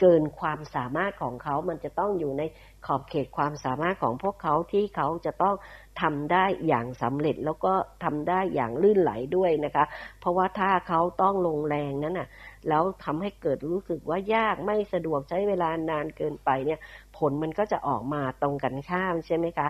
[0.00, 2.42] เกินความสามารถของเขา มันจะต้องอยู่ใน
[2.86, 5.54] ขอบเขตความสามารถของพวกเขาที่เขาจะต้อง
[6.02, 7.72] ทำได้อย่างสำเร็จแล้วก็
[8.04, 9.84] ทำได้อย่างลื่นไหลด้วยนะคะ
[10.20, 12.28] เพราะว่าถ้าเขาต้องลงแรงนั้นน่ะ
[12.68, 16.80] แล้วทำให้เกิดรู้สึกว่ายากไม่สะดวกใช้เวลานานเกินไปเนี่ย
[17.16, 19.68] ผลมันก็จะออกมาตรงกันข้ามใช่ไหมคะ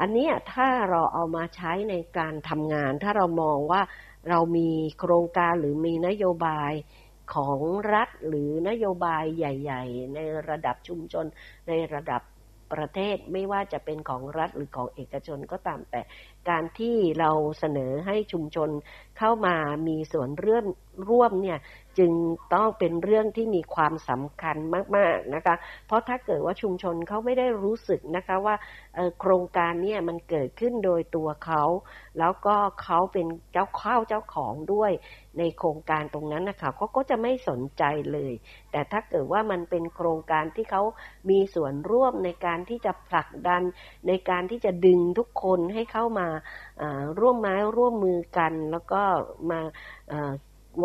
[0.00, 3.82] อันนี้ถ้าเราเอามาใช้ในการทำงาน ถ้าเรามองว่า
[4.30, 6.72] เรามีโครงการหรือมีนโยบาย
[7.34, 7.58] ของ
[7.92, 11.26] รัฐหรือนโยบายใหญ่ ๆ ในระดับชุมชน
[11.68, 12.22] ในระดับ
[12.72, 16.00] ประเทศไม่ว่าจะเป็นของรัฐหรือของเอกชนก็ตามแต่
[16.48, 18.70] การที่เราเสนอให้ชุมชน
[19.18, 19.56] เข้ามา
[19.88, 20.64] มีส่วนเรื่อง
[21.08, 21.58] ร่วมเนี่ย
[21.98, 22.12] จึง
[22.54, 24.56] ต้องเป็นเรื่องที่มีความสำคัญ
[24.96, 25.54] มากๆนะคะ
[25.86, 28.56] เพราะถ้าเกิดว่าชุมชนเขาไม่ได้รู้สึกนะคะว่า
[29.20, 31.62] โครงการเนี่ยมันเกิดขึ้นโดยตัวเขา
[32.18, 34.92] แล้วก็เขาเป็นเจ้าข้าวเจ้าของด้วย
[35.38, 37.82] ในโครงการตรงนั้นนะคะเขาก็จะไม่สนใจ
[38.12, 38.32] เลย
[38.70, 40.82] แต่ถ้าเกิดว่ามันเป็นโครงการที่เขา
[41.30, 43.62] มีส่วนร่วมในการที่จะผลักดัน
[44.08, 46.28] ในการที่จะดึงทุกคนให้เข้ามา
[47.20, 49.02] ร่วมไม้ร่วมมือกัน แล้วก็
[49.50, 49.60] มา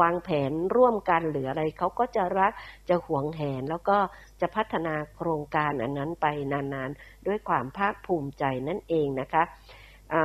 [0.02, 2.52] วางแผนร่วมกันหรืออะไรเขาก็จะรัก
[2.90, 3.98] จะหวงแหน แล้วก็
[4.42, 9.44] จะพัฒนาโครงการอันนั้นไปนานๆ ด้วยความภาคภูมิใจนั่นเองนะคะ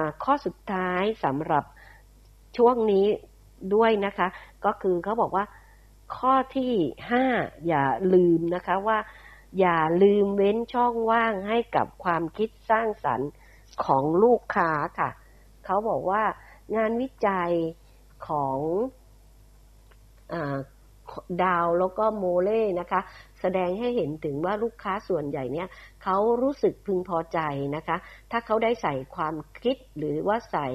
[0.06, 1.64] ะข้อสุดท้ายสำหรับ
[2.56, 3.06] ช่วงนี้
[3.74, 4.28] ด้วยนะคะ
[4.64, 5.44] ก็คือเขาบอกว่า
[6.16, 6.72] ข้อที่
[7.10, 7.24] ห้า
[7.68, 8.98] อย่าลืมนะคะว่า
[9.60, 13.30] อย่าลืมเว้นช่องว่างให้กับความคิดสร้างสรรค์
[13.84, 15.10] ของลูกค้าค่ะ
[15.64, 16.22] เขาบอกว่า
[16.76, 17.52] งานวิจัย
[18.28, 18.58] ของ
[20.32, 20.34] อ
[21.42, 23.00] ดาวแล้วก็โมเล่นะคะ
[23.40, 25.68] แสดงให้เห็นถึงว่าลูกค้าส่วนใหญ่เนี่ย
[26.02, 27.38] เขารู้สึกพึงพอใจ
[27.76, 27.96] นะคะ
[28.30, 30.68] ถ้าเขาได้ใส่ความคิดหรือว่าใส่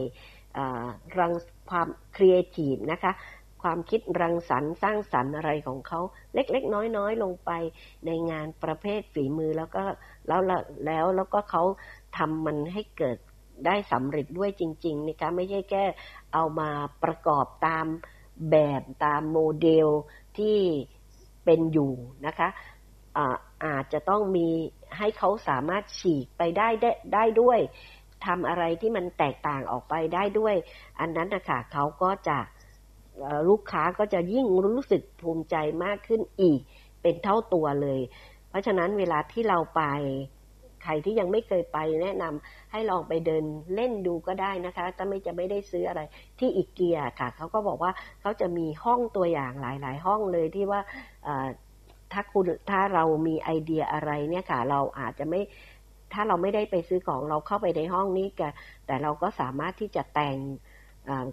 [1.19, 1.34] รัง
[1.70, 3.11] ความครีเอทีฟนะคะ
[3.63, 5.99] ความคิดรังสรรค์สร้างสรรค์อะไรของเขา
[6.34, 7.51] เล็กๆ น้อยๆ ลงไป
[8.05, 9.84] ในงานประเภทฝีมือแล้วก็
[10.28, 11.63] แล้วแล้วแล้วก็เขา
[12.17, 13.17] ทำมันให้เกิด
[13.65, 15.86] ได้สำเร็จด้วยจริงๆนะคะไม่ใช่แค่
[16.34, 16.70] เอามา
[17.03, 17.86] ประกอบตาม
[18.51, 19.88] แบบตามโมเดล
[20.38, 20.57] ที่
[21.45, 21.93] เป็นอยู่
[22.26, 22.49] นะคะ
[23.17, 24.47] อาอาจจะต้องมี
[24.97, 27.59] ให้เขาสามารถฉีกไปได้ได้ได้ด้วย
[28.26, 30.55] ทำอะไรที่มันแตกต่างออกไปได้ด้วย
[30.99, 32.38] อันนั้นนะคะเขาก็จะ
[33.49, 36.59] ลูกค้าก็จะยิ่งรู้สึกภูมิใจมากขึ้นอีก
[37.01, 38.01] เป็นเท่าตัวเลย
[38.49, 39.84] เพราะฉะนั้นเวลาที่เราไป
[40.84, 43.43] ใครที่ยังไม่เคยไปแนะนำให้ลองไปเดิน
[43.76, 46.01] เล่นดูก็ได้นะคะถ้าไม่จะไม่ได้ซื้ออะไร
[46.39, 47.91] ที่อีเกียค่ะ เขาก็บอกว่า
[48.22, 50.82] เขาจะมีห้องตัวอย่างหลาย ๆ ห้องเลยที่ว่า
[52.13, 55.41] ถ้าคุณถ้าเรามีไอเดียอะไรเนี่ยค่ะ เราอาจจะไม่
[56.14, 58.51] ถ้าเราไม่ได้ไปซื้อของเราเข้าไปในห้องนี้กัน
[58.86, 60.38] แต่เราก็สามารถที่จะแต่ง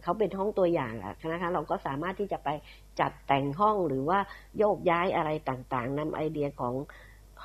[0.03, 0.95] เขาเป็นห้องตัวอย่าง
[1.33, 2.49] นะคะเราก็สามารถที่จะไป
[3.01, 4.19] จัดแต่งห้องหรือว่า
[4.59, 6.75] โยกย้ายอะไรต่างๆนำไอเดียของ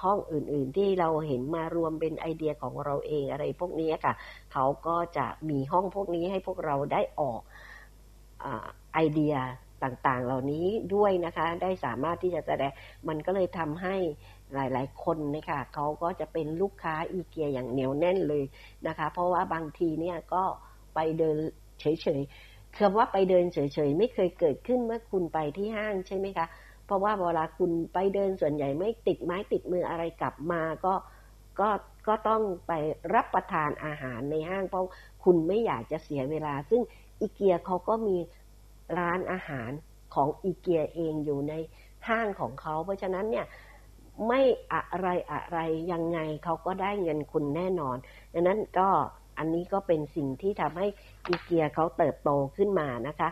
[0.01, 4.13] ห้องอื่นๆ ที่เราเห็นมารวมเป็นไอเดียของเราเองอะไรพวกนี้ค่ะ
[4.53, 7.41] เขาก็จะมีห้องพวกนี้ให้พวกเราได้ออก
[8.93, 9.35] ไอเดีย
[9.83, 12.71] ต่างๆ เหล่านี้ด้วยนะคะ ได้สามารถที่จะแสดง
[13.07, 13.95] มันก็เลยทำให้
[14.53, 18.43] หลาย ๆ คนนะคะเขาก็จะเป็นลูกค้าอีเกียอย่างเหนียวแน่นเลย
[18.87, 20.43] นะคะ เพราะว่าบางทีเนี่ยก็
[20.95, 21.37] ไปเดิน
[21.79, 26.47] เฉยๆคำว่าไปเดินเฉยๆไม่เคยเกิดขึ้นเมื่อคุณไปที่ห้างใช่ไหมคะ
[26.85, 30.93] เพราะว่าเวลาคุณไปเดินส่วนใหญ่ไม่ติดไม้ติดมืออะไรกลับมาก็
[31.59, 31.69] ก็
[32.07, 32.71] ก็ต้องไป
[33.13, 34.89] รับประทานอาหารในห้างเพราะ
[35.23, 36.81] คุณไม่อยากจะเสียเวลา ซึ่ง
[37.19, 38.17] อีเกียเขาก็มี
[38.99, 39.71] ร้านอาหาร
[40.15, 41.53] ของอีเกียเองอยู่ใน
[42.07, 43.45] ห้างของเขา เพราะฉะนั้นเนี่ย
[44.27, 44.41] ไม่
[44.71, 45.59] อะไรอะไร
[45.91, 47.97] ยังไงเขาก็ได้เงินคุณแน่นอน
[48.33, 48.89] ดังนั้นก็
[49.37, 50.87] อันนี้ก็เป็นสิ่งที่ทำให้
[51.27, 53.29] อีเกียเขาเติบโตขึ้นมานะคะ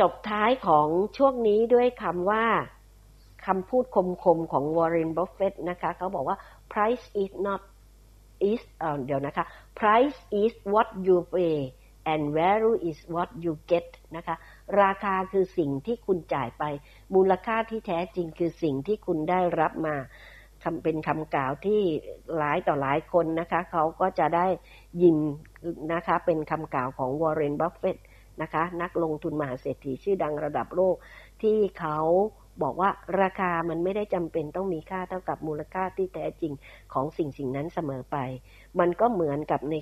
[0.00, 2.44] จบท้ายของช่วงนี้ด้วยคำว่า
[3.46, 3.84] คำพูด
[4.24, 6.36] คมๆของวอร์เรนบัฟเฟตนะคะเขาบอกว่า
[6.72, 7.60] price is not
[8.50, 8.62] is
[9.04, 9.44] เดี๋ยวนะคะ
[9.78, 11.58] price is what you pay
[12.12, 14.36] and value is what you get นะคะ
[14.82, 16.64] ราคาคือสิ่งที่คุณจ่ายไป
[17.14, 19.96] มูลค่าที่แท้จริงคือสิ่งที่คุณได้รับมา
[20.64, 21.82] คำเป็นคำกล่าวที่
[22.36, 24.46] หลายต่อหลายคนนะคะเขาก็จะได้
[25.02, 25.16] ยิน
[25.92, 27.98] นะคะ เป็นคำกล่าวของวอร์เรนบัฟเฟต
[28.42, 30.96] นะคะ นักลงทุนมหาเศรษฐีชื่อดังระดับโลก
[31.42, 31.98] ที่เขา
[32.62, 32.90] บอกว่า
[33.20, 36.52] ราคามันไม่ได้จำเป็นต้องมีค่าเท่ากับมูลค่าที่แท้จริง
[36.92, 38.16] ของสิ่งสิ่งนั้นเสมอไป
[38.78, 39.74] มันก็เหมือนกับใน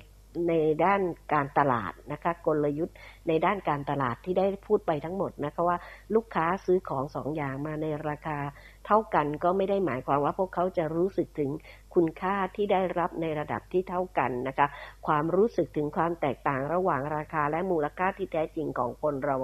[0.47, 0.53] ใน
[0.85, 1.01] ด้าน
[1.33, 2.95] การตลาดนะคะกลยุทธ์
[3.27, 5.77] ในด้านการตลาดที่ได้พูดไปทั้งหมดนะคะว่า
[6.15, 8.37] ลูกค้าซื้อของสองอย่างมาในราคา
[8.85, 11.49] เท่ากันก็ไม่ได้หมายความว่าพวกเขาจะรู้สึกถึง
[11.95, 14.67] คุณค่าที่ได้รับในระดับที่เท่ากันนะคะ
[15.07, 19.35] ความรู้สึกถึงความแตกต่างระหว่างราคาและมูลค่าที่แท้จริงของคนเรา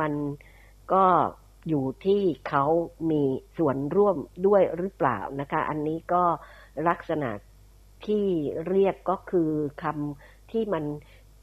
[0.00, 0.12] มัน
[0.92, 1.04] ก็
[1.68, 2.64] อยู่ที่เขา
[3.10, 3.22] มี
[3.58, 4.16] ส่วนร่วม
[4.46, 6.22] ด้วยหรือเปล่านะคะ อันนี้ก็
[6.88, 7.30] ลักษณะ
[8.06, 8.26] ที่
[8.68, 9.50] เรียกก็คือ
[9.82, 10.84] คำ ที่มัน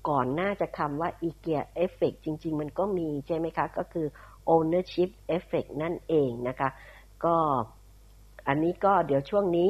[0.10, 4.08] ก่อนหน้าจะคำว่า IKEA Effect จริง ๆ มันก็มีใช่ไหมคะ ก็คือ
[4.56, 6.70] Ownership Effect นั่นเองนะคะ
[7.26, 7.36] ก็
[8.48, 9.70] อันนี้ก็เดี๋ยวช่วงนี้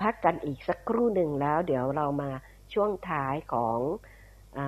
[0.00, 2.30] พักกันอีกสักครู่หนึ่งแล้ว เดี๋ยวเรามา
[2.72, 3.78] ช่วงท้ายของ
[4.58, 4.60] อ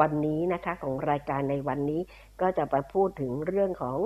[0.00, 2.00] วันนี้นะคะของรายการในวันนี้
[2.40, 3.98] ก็จะไปพูดถึงเรื่องของ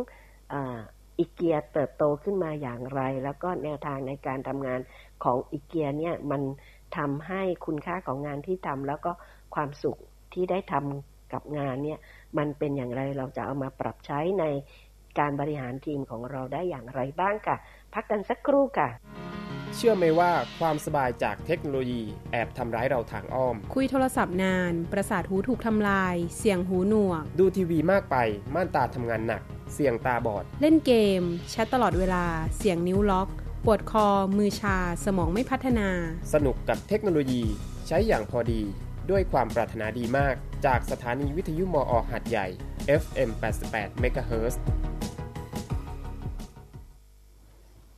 [1.18, 4.80] อีเกียเติบโตขึ้นมาอย่างไร แล้วก็แนวทางในการทำงาน
[5.24, 6.43] ของอีเกียเนี่ยมัน
[6.97, 9.12] ทำให้คุณค่าของงานที่ทำแล้วก็
[9.55, 9.99] ความสุข
[10.32, 11.99] ที่ได้ทำกับงานเนี่ย
[12.38, 14.45] มันเป็นอย่างไรเราจะเอามาปรับใช้ใน
[15.18, 17.57] การบริหารทีมของเราได้อย่างไรบ้างค่ะ
[17.95, 18.88] พักกันสักครู่ค่ะ
[19.76, 20.30] เชื่อไหมว่า
[20.61, 28.16] ความสบายจากเทคโนโลยีแอบทำร้ายเราทางอ้อม คุยโทรศัพท์นาน ประสาทหูถูกทำลาย เสียงหูหนวก ดูทีวีมากไป
[28.55, 29.43] ม่านตาทำงานหนัก
[29.74, 32.24] เสียงตาบอด เล่นเกม แชทตลอดเวลา
[32.59, 33.28] เสียงนิ้วล็อก
[33.67, 34.07] ปวดคอ
[34.37, 35.89] มือชา สมองไม่พัฒนา
[36.35, 37.43] สนุกกับเทคโนโลยี
[37.87, 38.63] ใช้อย่างพอดี
[39.11, 40.35] ด้วยความปรารถนาดีมาก
[40.67, 42.47] จากสถานีวิทยุมอหัดใหญ่
[43.03, 43.31] FM
[43.69, 44.55] 88 MHz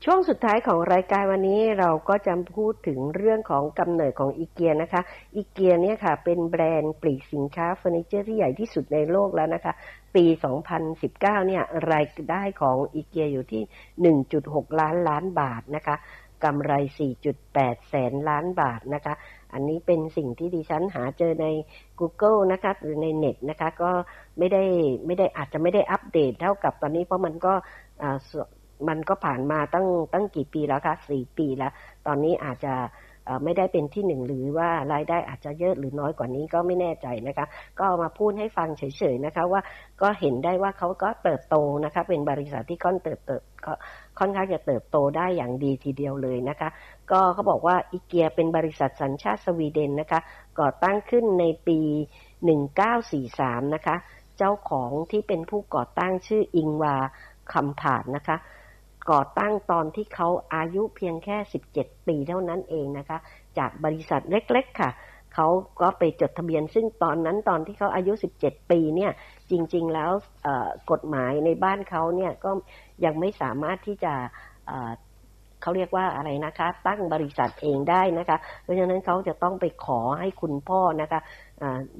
[0.05, 5.03] ช่วงสุดท้ายของรายการวันนี้เราก็จะพูดถึงเรื่องของกำเนิดของอีเกียนะคะ
[5.37, 9.73] อีเกียเนี่ยค่ะเป็นแบรนด์ปลีกสินค้าเฟอร์นิเจอร์ที่ใหญ่ที่สุดในโลกแล้วนะคะ
[10.15, 10.25] ปี
[10.87, 13.63] 2019 เนี่ยรายได้ของอีเกียอยู่ที่
[14.33, 15.97] 1.6 ล้านล้านบาทนะคะ
[16.45, 16.73] กำไร
[17.31, 19.15] 4.8 แสนล้านบาทนะคะ
[19.53, 21.47] อันนี้เป็นสิ่งที่ดิฉันหาเจอใน
[22.01, 23.91] Google นะคะหรือในเน็ตนะคะ ก็
[24.39, 24.65] ไม่ได้
[25.07, 27.55] ไม่ได้อาจจะไม่ได้อัปเดตเท่ากับตอนนี้เพราะมันก็
[28.89, 31.73] มันก็ผ่านมาตั้งตั้งกี่ปีแล้วคะสี่ปีแล้ว
[32.07, 32.75] ตอนนี้อาจจะ
[33.45, 37.47] ไม่ได้เป็นที่หนึ่งหรือว่ารายได้อาจจะเยอะหรือน้อยกว่านี้ก็ไม่แน่ใจนะคะ
[37.79, 39.61] ก็มาพูดให้ฟังเฉยๆนะคะว่า
[40.03, 43.33] ก็เห็นได้ว่าเขาก็เติบโตนะคะเป็นบริษัทที่ค่อนเติบโต
[43.65, 43.73] ก็
[44.19, 46.69] ค่อนข้างจะเติบโตได้อย่างดีทีเดียวเลยนะคะ
[47.11, 50.21] ก็เขาบอกว่าอีเกียเป็นบริษัทสัญชาติสวีเดนนะคะ
[50.61, 51.81] ก่อตั้งขึ้นในปี
[52.77, 53.97] 1943 นะคะ
[54.39, 56.97] เจ้าของที่เป็นผู้ก่อตั้งชื่ออิงวา
[57.53, 58.37] คำผาดนะคะ
[59.11, 61.37] ก่อตั้งตอนที่เขาอายุเพียงแค่
[61.73, 63.19] 17 ปีเท่านั้นเองนะคะ
[63.59, 64.91] จากบริษัทเล็กๆค่ะ
[65.35, 65.49] เขา
[65.81, 69.13] ก็ไปจดทะเบียน ซึ่งตอนนั้นตอนที่เขาอายุ 17 ปีเนี่ย
[69.51, 70.11] จริง ๆ แล้ว
[70.91, 72.51] กฎหมายในบ้านเขาเนี่ยก็
[73.05, 74.13] ยังไม่สามารถที่จะ
[75.65, 81.21] เขาเรียกว่าอะไรนะคะ ตั้งบริษัทเองได้นะคะ เพราะฉะนั้นเขาจะต้องไปขอให้คุณพ่อนะคะ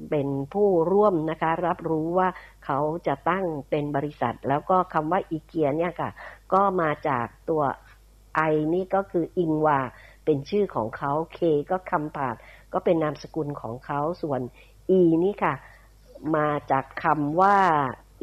[0.09, 2.27] เป็นผู้ร่วมนะคะ รับรู้ว่า
[2.65, 6.09] เขาจะตั้งเป็นบริษัท แล้วก็คำว่าอีเกียเนี่ยค่ะ
[6.53, 7.63] ก็มาจากตัว
[8.35, 8.41] ไอ
[8.73, 9.79] นี่ก็คืออิงวา
[10.25, 11.39] เป็นชื่อของเขาเค
[11.71, 12.35] ก็คำผาด
[12.73, 14.41] ก็เป็นนามสกุลของเขาส่วน
[14.89, 15.53] อีนี่ค่ะ
[16.35, 17.57] มาจากคำว่า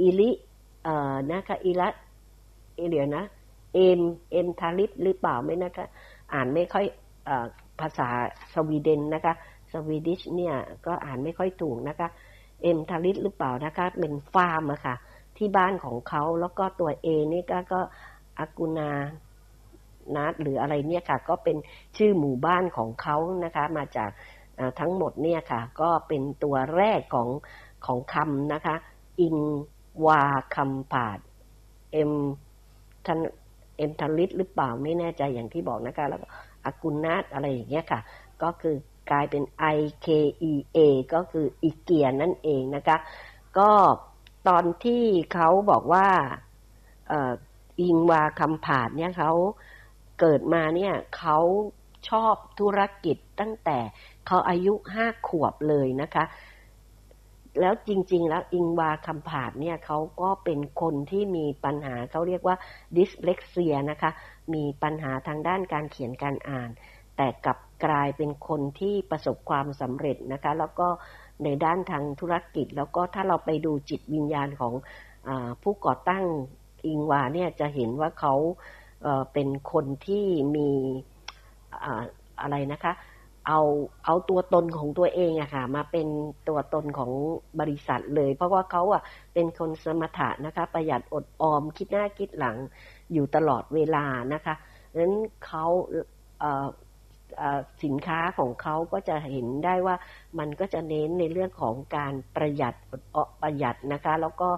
[0.00, 0.30] อิลิ
[0.84, 1.88] เอ่อนะคะอิละ
[2.90, 3.24] เดี๋ยวนะ
[3.74, 4.00] เอ็ม
[4.32, 5.86] เอ็มทาริปหรือเปล่าไม่นะคะ
[6.32, 6.86] อ่านไม่ค่อย
[7.28, 7.30] อ
[7.80, 8.08] ภาษา
[8.54, 9.34] สวีเดนนะคะ
[9.72, 10.54] สวีดิชเนี่ย
[10.86, 12.08] ก็อ่านไม่ค่อยถูกนะคะ
[12.62, 14.94] เอ็มทาริสหรือเปล่านะคะ เป็นฟาร์มอะค่ะ
[15.36, 17.80] ที่บ้านของเขาแล้วก็ตัวเอนี่ก็ก็
[18.38, 18.90] อากุนา
[20.16, 21.56] นัดหรืออะไรเนี่ยค่ะ ก็เป็น
[21.96, 24.10] ชื่อหมู่บ้านของเขานะคะ มาจาก
[24.80, 27.28] ทั้งหมดเนี่ยค่ะ ก็เป็นตัวแรกของ
[27.86, 28.74] ของคำนะคะ
[29.20, 29.36] อิง
[30.06, 30.22] วา
[30.54, 31.18] คำผาด
[31.92, 32.12] เอ็ม
[33.06, 33.18] ทัน
[33.76, 36.20] เอ็มทันลิสหรือเปล่าไม่แน่ใจอย่างที่บอกนะคะ แล้ว
[36.64, 38.00] อากุนาตอะไรอย่างเงี้ยค่ะ
[38.42, 38.76] ก็คือ
[39.10, 39.42] กลายเป็น
[39.76, 40.78] IKEA
[41.14, 42.96] ก็คืออีเกียนั่นเองนะคะ
[43.58, 43.70] ก็
[44.48, 45.04] ตอนที่
[45.34, 46.08] เขาบอกว่า
[47.80, 49.32] อิงวาคำผาดเนี่ยเขา
[50.20, 51.38] เกิดมาเนี่ยเขา
[52.08, 53.78] ชอบธุรกิจตั้งแต่
[54.26, 56.24] เขาอายุห้าขวบเลยนะคะ
[57.60, 62.56] แล้วจริง ๆ แล้วอิงวาคำผาดเนี่ยเขาก็เป็นคนที่มีปัญหาเขาเรียกว่า
[62.96, 64.10] ดิสเลกเซียนะคะ
[64.54, 66.70] มีปัญหาทางด้านการเขียนการอ่าน
[67.16, 70.88] แต่กลับกลายเป็นคนที่ประสบความสำเร็จนะคะ แล้วก็
[71.44, 74.74] ในด้านทางธุรกิจ แล้วก็ถ้าเราไปดูจิตวิญญาณของ
[75.28, 75.30] อ
[75.62, 76.24] ผู้ก่อตั้ง
[76.86, 78.34] อิงวาเนี่ยจะเห็นว่าเขา
[79.32, 80.26] เป็นคนที่
[80.56, 80.70] มี
[82.40, 82.92] อะไรนะคะ
[83.48, 83.60] เอา
[84.04, 86.08] เอาตัวตนของตัวเองอะค่ะ มาเป็น
[86.48, 87.12] ตัวตนของ
[87.60, 89.02] บริษัทเลย เพราะว่าเขาอะ
[89.34, 92.56] เป็นคนสมถะนะคะ ประหยัดอดออมคิดหน้าคิดหลัง
[93.12, 94.04] อยู่ตลอดเวลา
[94.34, 94.54] นะคะ
[94.98, 95.14] นั้น
[95.46, 95.64] เขา
[97.84, 99.96] สินค้าของเขาก็จะเห็นได้ว่า
[100.38, 102.74] มันก็จะเน้นในเรื่องของการประหยัด
[103.42, 104.48] ประหยัดนะคะ แล้วก็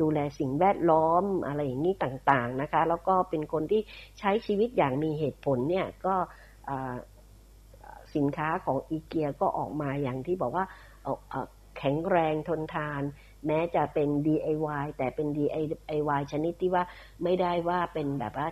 [0.00, 3.82] ดูแลสิ่งแวดล้อมอะไรอย่างนี้ต่างๆนะคะ แล้วก็เป็นคนที่
[4.18, 6.14] ใช้ชีวิตอย่างมีเหตุผลเนี่ยก็
[8.14, 10.64] สินค้าของอีเกียก็ออกมาอย่างที่บอกว่า
[11.78, 13.02] แข็งแรงทนทาน
[13.46, 16.84] แม้จะเป็น DIY แต่เป็น DIY ชนิดที่ว่า
[17.22, 18.48] ไม่ได้ว่าเป็นแบบว่า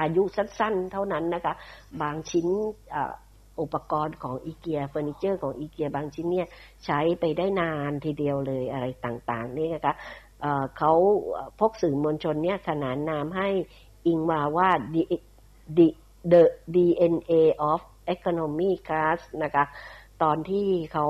[0.00, 1.54] อายุสั้นๆเท่านั้นนะคะ
[2.02, 2.46] บางชิ้น
[3.60, 6.46] อุปกรณ์ของอีเกียเฟอร์นิเจอร์ของอีเกียบางชิ้นเนี่ย
[6.84, 9.94] ใช้ไปได้นานทีเดียวเลยอะไรต่างๆ นี่นะคะ
[10.78, 10.92] เขา
[11.58, 13.48] พกสื่อมวลชนเนี่ยขนานนามให้
[14.06, 14.68] อิงมาว่า
[15.76, 15.88] the
[16.32, 16.42] the
[16.74, 17.32] DNA
[17.70, 17.80] of
[18.14, 19.64] economy class นะคะ
[20.22, 21.06] ตอนที่เขา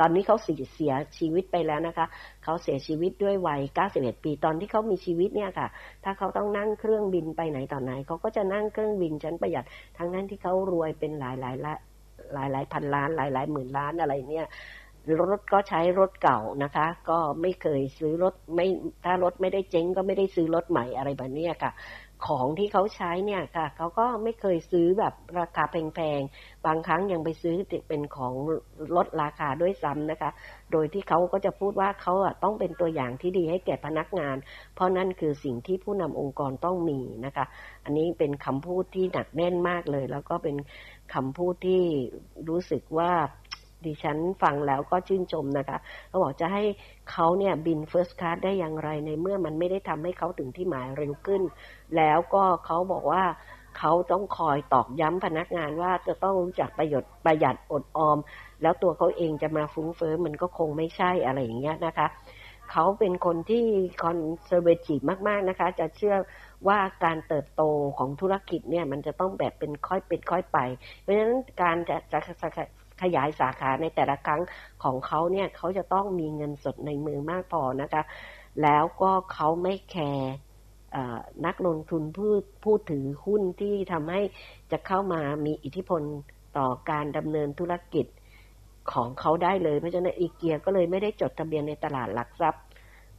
[0.00, 2.06] ตอนนี้เขาเสียชีวิตไปแล้วนะคะ
[2.44, 3.60] เขาเสียชีวิตด้วยวัย
[3.94, 5.68] 91 ปี ตอนที่เขามีชีวิตเนี่ยค่ะ
[6.04, 9.64] ถ้าเขาต้องนั่งเครื่องบินไปไหนต่อไหน เขาก็จะนั่งเครื่องบินชั้นประหยัด
[9.98, 11.74] ทั้งนั้นที่เขารวยเป็นหลายหลายละ
[12.34, 14.46] หลายหลายพันล้าน หลายหลายหมื่นล้านอะไรเนี่ย
[15.20, 18.66] รถก็ใช้รถเก่านะคะ ก็ไม่เคยซื้อรถไม่
[19.04, 21.72] ถ้ารถไม่ได้เจ๊งก็ไม่ได้ซื้อรถใหม่อะไรแบบนี้ค่ะ
[22.26, 27.56] ของที่เขาใช้เนี่ยค่ะเขาก็ไม่เคยซื้อแบบราคาแพงๆ บางครั้งยังไปซื้อ
[27.88, 28.34] เป็นของ
[28.96, 30.30] ลดราคาด้วยซ้ำนะคะ
[30.72, 34.36] โดยที่เขาก็จะพูดว่าเขาต้องเป็นตัวอย่างที่ดีให้แก่พนักงาน
[34.74, 37.44] เพราะนั่นคือสิ่งที่ผู้นำองค์กรต้องมีนะคะ
[37.84, 40.56] อันนี้เป็นคำพูดที่หนักแน่นมากเลย แล้วก็เป็น
[41.14, 41.82] คำพูดที่
[42.48, 43.12] รู้สึกว่า
[43.86, 45.78] ดิฉันฟังแล้วก็ชื่นชมนะคะ
[46.08, 46.62] เขาบอกจะให้
[47.10, 51.42] เขาเนี่ยบิน first class ได้อย่างไรในเมื่อมันไม่ได้ทำให้เขาถึงที่หมายเร็วขึ้น
[51.96, 53.24] แล้วก็เขาบอกว่า
[53.78, 58.18] เขาต้องคอยตอกย้ำพนักงานว่าจะต้องรู้จักประโยชน์ประหยัดอดออม
[58.62, 62.08] แล้วตัวเขาเองจะมาฟุ้งเฟ้อมันก็คงไม่ใช่อะไรอย่างเงี้ยนะคะ
[62.72, 63.64] เขาเป็นคนที่
[64.02, 66.16] คอนเซอร์เวทีฟมาก ๆ นะคะ จะเชื่อ
[66.68, 67.62] ว่าการเติบโต
[67.98, 70.58] ของธุรกิจเนี่ย มันจะต้องแบบเป็นค่อยเป็นค่อยไป
[71.00, 72.18] เพราะฉะนั้นการจะจะ
[73.04, 74.40] ขยายสาขาในแต่ละครั้ง
[74.82, 78.02] ของเขาเนี่ยเขาจะต้องมีเงินสดในมือมากพอนะคะ
[78.62, 80.32] แล้วก็เขาไม่แคร์
[81.46, 82.32] นักลงทุนผู้
[82.64, 84.20] ผู้ถือหุ้นที่ทำให้
[84.72, 86.02] จะเข้ามามีอิทธิพล
[86.58, 88.06] ต่อการดำเนินธุรกิจ
[88.92, 92.64] ของเขาได้เลย เพราะฉะนั้นอีเกียก็เลยไม่ได้จดทะเบียนในตลาดหลักทรัพย์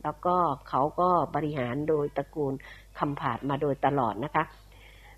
[0.04, 0.36] แล้วก็
[0.70, 2.54] เขาก็บริหารโดยตระกูล
[3.00, 4.44] คำผาดมาโดยตลอดนะคะ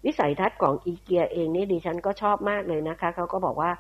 [0.05, 3.71] วิสัยทัศน์ของอีเกียเองนี่ดิฉันก็ชอบมากเลยนะคะ เขาก็บอกว่า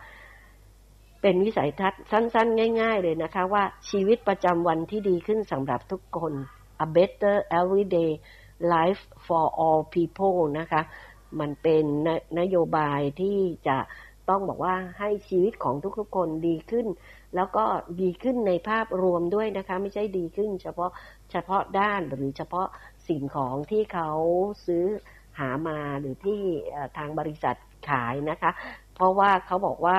[1.29, 6.33] เป็นวิสัยทัศน์สั้น ๆ ง่าย ๆ เลยนะคะว่าชีวิตประจำวันที่ดีขึ้นสำหรับทุกคน
[6.85, 8.11] a better everyday
[8.73, 10.81] life for all people นะคะ
[11.39, 12.09] มันเป็นน
[12.39, 13.77] นโยบายที่จะ
[14.29, 16.87] ต้องบอกว่าให้ชีวิตของทุกๆคนดีขึ้น
[17.35, 17.65] แล้วก็
[18.01, 20.91] ดีขึ้นในภาพรวมด้วยนะคะ ไม่ใช่ดีขึ้น เฉพาะ
[21.31, 22.67] เฉพาะด้านหรือเฉพาะ
[23.07, 24.09] สิ่งของที่เขา
[24.65, 24.85] ซื้อ
[25.39, 26.41] หามาหรือที่
[26.97, 27.55] ทางบริษัท
[27.89, 28.51] ขายนะคะ
[28.95, 29.97] เพราะว่าเขาบอกว่า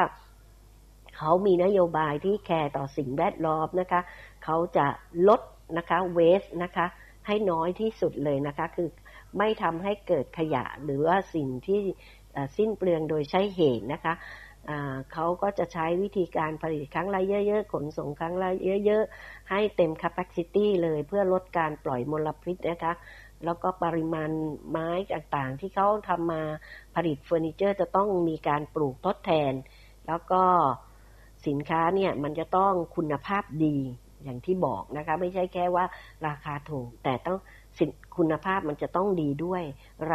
[1.19, 4.01] เขามีนโยบายที่แคร์ต่อสิ่งแวดล้อมนะคะ
[4.45, 4.87] เขาจะ
[5.29, 5.41] ลด
[5.79, 6.87] นะคะเวสนะคะ
[7.27, 8.89] ให้น้อยที่สุดเลยนะคะ คือ
[9.39, 11.81] ไม่ทำให้เกิดขยะหรือว่าสิ่งที่
[12.57, 14.15] สิ้นเปลืองโดยใช้เหตุนะคะ
[15.13, 18.51] เขาก็จะใช้วิธีการผลิตครั้งละเยอะๆ ขนส่งครั้งละ
[18.87, 22.93] เยอะๆ ให้เต็ม capacity เลยเพื่อลดการปล่อยมลพิษนะคะ
[23.45, 24.31] แล้วก็ปริมาณ
[24.71, 26.43] ไม้ต่างๆ ที่เขาทำมา
[26.95, 29.55] ผลิตเฟอร์นิเจอร์จะต้องมีการปลูกทดแทน
[30.07, 30.43] แล้วก็
[31.47, 33.77] สินค้าเนี่ยมันจะต้องคุณภาพดี
[34.25, 35.85] อย่างที่บอกนะคะ ไม่ใช่แค่ว่า
[36.27, 37.39] ราคาถูก แต่ต้อง
[37.79, 39.63] สินคุณภาพมันจะต้องดีด้วย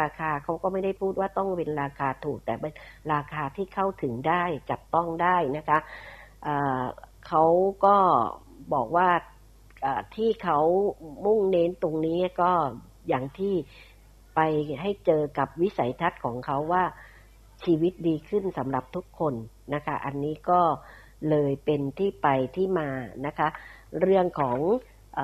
[0.06, 2.72] าคาเขาก็ไม่ได้พูดว่าต้องเป็นราคาถูก แต่เป็น
[3.12, 5.78] ราคาที่เข้าถึงได้จับต้องได้นะคะ
[7.26, 7.44] เขา
[7.84, 7.96] ก็
[8.74, 9.08] บอกว่า
[10.16, 10.58] ที่เขา
[11.24, 12.50] มุ่งเน้นตรงนี้ก็
[13.08, 13.54] อย่างที่
[14.34, 14.40] ไป
[14.80, 16.84] ให้เจอกับวิสัยทัศน์ของเขาว่า
[17.64, 19.34] ชีวิตดีขึ้นสำหรับทุกคน
[19.74, 22.88] นะคะ อันนี้ก็เเลยเป็นที่ไปที่มา
[23.26, 23.48] นะคะ
[24.00, 24.58] เรื่องของ
[25.18, 25.20] อ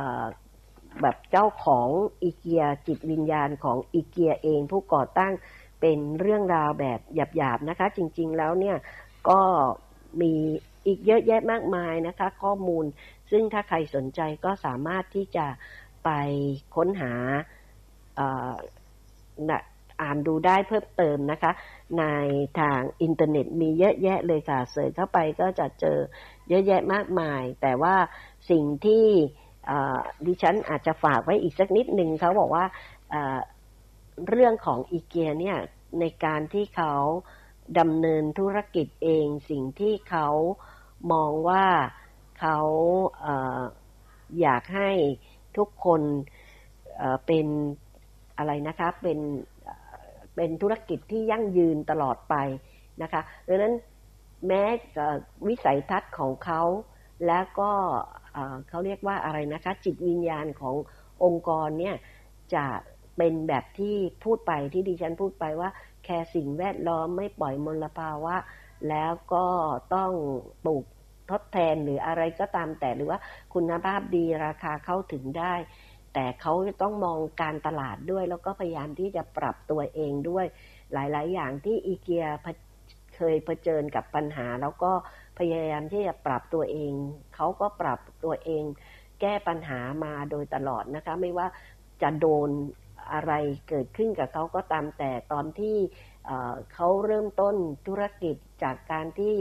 [1.03, 1.89] แบบเจ้าของ
[2.23, 5.33] อีเกียจิตวิญญาณของอีเกียเองผู้ก่อตั้ง
[5.81, 7.01] เป็นเรื่องราวแบบ
[7.37, 8.77] หยาบๆนะคะ จริงๆแล้วเนี่ย
[9.29, 9.41] ก็
[10.21, 10.33] มี
[10.87, 12.85] อีกเยอะแยะมากมายนะคะ ข้อมูล
[13.31, 15.47] ซึ่งถ้าใครสนใจก็สามารถที่จะ
[16.05, 16.11] ไป
[16.77, 17.13] ค้นหา
[20.01, 21.53] อ่านดูได้เพิ่มเติมนะคะ
[21.99, 22.05] ใน
[22.61, 25.99] ทางอินเทอร์เน็ตมีเยอะแยะเลยค่ะเสิร์ชเข้าไปก็จะเจอ
[26.49, 27.95] เยอะแยะมากมาย แต่ว่า
[28.51, 29.07] สิ่งที่
[30.27, 32.65] ดิฉันอาจจะฝากไว้อีกสักนิดหนึ่งเขาบอกว่า
[34.29, 35.59] เรื่องของอีเกียเนี่ย
[36.01, 36.95] ในการที่เขา
[37.79, 40.29] ดำเนินธุรกิจเองสิ่งที่เขา
[41.13, 41.65] มองว่า
[42.41, 42.59] เขา
[44.41, 44.91] อยากให้
[45.57, 46.03] ทุกคน
[47.27, 47.47] เป็น
[48.37, 49.19] อะไรนะคะเป็น
[50.37, 52.35] เป็นธุรกิจที่ยั่งยืนตลอดไป
[53.03, 53.75] นะคะดังนั้น
[54.47, 54.63] แม้
[55.47, 56.63] วิสัยทัศน์ของเขา
[57.27, 57.71] แล้วก็
[58.69, 60.77] เขาเรียกว่าอะไรนะคะจิตวิญญาณของ
[61.25, 61.97] องค์กรเนี่ย
[62.55, 62.67] จะ
[63.17, 65.71] เป็นแบบที่พูดไปที่ดิฉันพูดไปว่า
[66.05, 68.37] แค่สิ่งแวดล้อมไม่ปล่อยมลภาวะ
[68.89, 69.47] แล้วก็
[69.95, 70.13] ต้อง
[70.65, 70.85] ปลูก
[71.31, 73.19] ทดแทนหรืออะไรก็ตามแต่หรือว่า
[73.55, 75.55] คุณภาพดีราคาเข้าถึงได้
[76.15, 76.53] แต่เขา
[76.83, 80.47] ต้องมองการตลาดด้วย แล้วก็พยายามที่จะปรับตัวเองด้วย
[80.93, 82.27] หลาย ๆ อย่างที่อีเกีย
[83.17, 84.93] เคยเผชิญกับปัญหา แล้วก็
[85.39, 86.93] พยายามที่จะปรับตัวเอง
[87.35, 88.65] เขาก็ปรับตัวเอง
[89.21, 91.47] แก้ปัญหามาโดยตลอดนะคะ ไม่ว่า
[92.03, 92.51] จะโดน
[93.13, 93.33] อะไร
[93.69, 95.77] เกิดขึ้นกับเขาก็ตามแต่ตอนที่
[96.75, 97.57] เขาเริ่มต้น
[97.87, 99.35] ธุรกิจจากการที่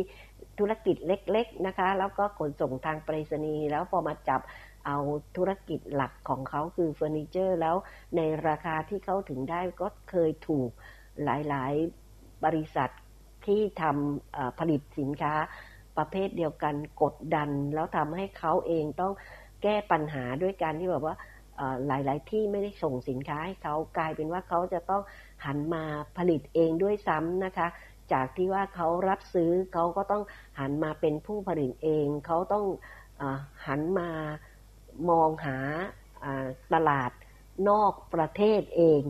[0.60, 4.41] ธุรกิจเล็กๆนะคะ แล้วก็ขนส่งทางไปรษณีย์แล้วพอมาจับ
[4.86, 4.97] เอา
[5.38, 7.76] ธุรกิจหลักของเขาคือเฟอร์นิเจอร์ แล้ว
[8.16, 10.70] ในราคาที่เขาถึงได้ก็เคยถูก
[11.24, 12.89] หลายๆบริษัท
[13.45, 15.34] ที่ทำผลิตสินค้า
[15.97, 19.14] ประเภทเดียวกันกดดัน แล้วทำให้เขาเองต้อง
[19.64, 21.16] แก้ปัญหาด้วยการที่แบบว่า
[21.88, 25.03] หลาย ๆ ที่ไม่ได้ส่งสินค้าให้เขากลายเป็นว่าเขาจะต้อง
[25.45, 25.84] หันมา
[26.18, 27.68] ผลิตเองด้วยซ้ำนะคะ
[28.14, 30.24] จากที่ว่าเขารับซื้อเขาก็ต้อง
[30.60, 32.66] หันมาเป็นผู้ผลิตเอง เขาต้อง
[33.22, 33.24] อ
[33.68, 34.10] หันมา
[35.10, 35.57] มองหา
[36.74, 37.12] ตลาด
[37.70, 39.01] นอกประเทศเอง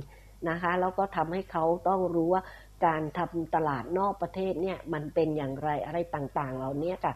[0.50, 2.44] นะคะแล้วก็ทำให้เขาต้องรู้ว่า
[2.86, 7.14] การทำตลาดนอกประเทศเนี่ยมันเป็นอย่างไรอะไรต่างๆ เหล่านี้ค่ะ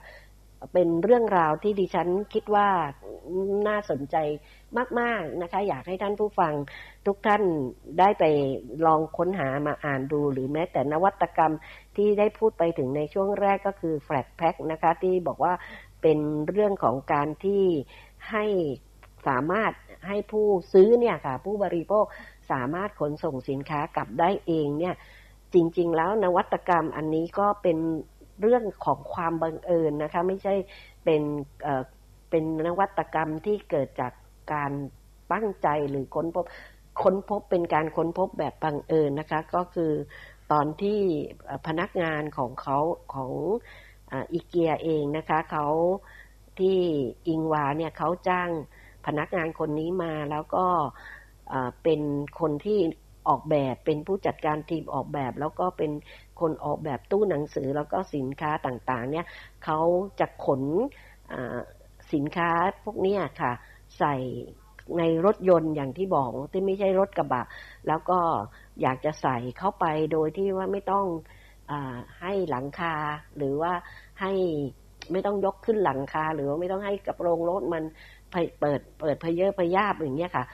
[0.73, 2.67] เป็นเรื่องราวที่ดิฉันคิดว่า
[3.67, 4.15] น่าสนใจ
[4.99, 6.53] มาก ๆนะคะ อยากให้ท่านผู้ฟัง
[7.05, 7.43] ทุกท่าน
[7.99, 8.23] ได้ไป
[8.85, 11.53] ลองค้นหามาอ่านดู หรือแม้แต่นวัตกรรม
[11.95, 15.53] ที่ได้พูดไปถึงในช่วงแรกก็คือแฟลตแพ็คนะคะ ที่บอกว่า
[16.01, 17.63] เป็นเรื่องของการที่
[18.31, 18.45] ให้
[19.27, 19.71] สามารถ
[20.07, 22.05] ให้ผู้ซื้อเนี่ยค่ะ ผู้บริโภค
[22.51, 24.95] สามารถขนส่งสินค้ากลับได้เองเนี่ย
[25.53, 27.77] จริง ๆ แล้วนวัตกรรมอันนี้ก็เป็น
[28.41, 30.53] เรื่องของความบังเอิญนะคะ ไม่ใช่
[31.03, 31.21] เป็น
[31.63, 31.83] เอ่อ
[32.29, 34.13] เป็นนวัตกรรมที่เกิดจาก
[34.53, 34.71] การ
[35.33, 36.45] ตั้งใจหรือค้นพบ
[37.03, 39.91] ค้นพบเป็นการค้นพบแบบบังเอิญนะคะ ก็คือ
[40.51, 40.99] ตอนที่
[41.67, 42.77] พนักงานของเขา
[43.13, 43.31] ของ
[44.13, 45.67] อีเกียเองนะคะเขา
[46.59, 46.79] ที่
[47.27, 48.49] อิงวาเนี่ยเขาจ้าง
[49.05, 50.65] พนักงานคนนี้มาแล้วก็
[51.83, 52.01] เป็น
[52.39, 52.79] คนที่
[53.27, 55.91] ออกแบบ เป็นผู้จัดการทีมออกแบบ แล้วก็เป็น
[56.39, 59.25] คนออกแบบตู้หนังสือแล้วก็สินค้าต่างๆ เนี่ย
[59.63, 59.79] เขา
[60.19, 60.61] จะขน
[62.13, 62.49] สินค้า
[62.83, 63.51] พวกนี้ค่ะ
[63.99, 64.15] ใส่
[64.97, 67.43] ในรถยนต์อย่างที่บอกที่ไม่ใช่รถกระบะ
[67.87, 68.19] แล้วก็
[68.81, 71.05] อยากจะใส่เข้าไปโดยที่ว่าไม่ต้อง
[71.71, 71.73] อ
[72.21, 72.95] ให้หลังคา
[73.37, 73.73] หรือว่า
[74.21, 74.31] ให้
[75.11, 77.83] ไม่ต้องยกขึ้นหลังคา หรือว่าไม่ต้องให้กระโปรงรถมัน
[78.31, 80.45] เปิดเปิดเพเยอพยาบอย่างเงี้ยค่ะ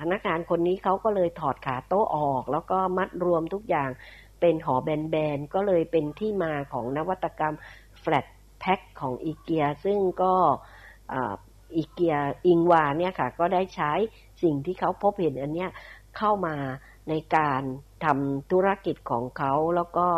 [0.00, 3.90] พนักงานคนนี้เขาก็เลยถอดขาโต๊ะออก แล้วก็มัดรวมทุกอย่าง
[4.40, 7.54] เป็นห่อแบนๆก็เลยเป็นที่มาของนวัตกรรม
[8.00, 8.26] flat
[8.60, 10.34] pack ของอีเกียซึ่งก็
[11.76, 13.92] IKEA Ingvar เนี่ยค่ะ ก็ได้ใช้
[14.42, 15.70] สิ่งที่เขาพบเห็นอันเนี้ย
[16.16, 16.56] เข้ามา
[17.08, 17.62] ในการ
[18.04, 20.08] ทำธุรกิจของเขาแล้วก็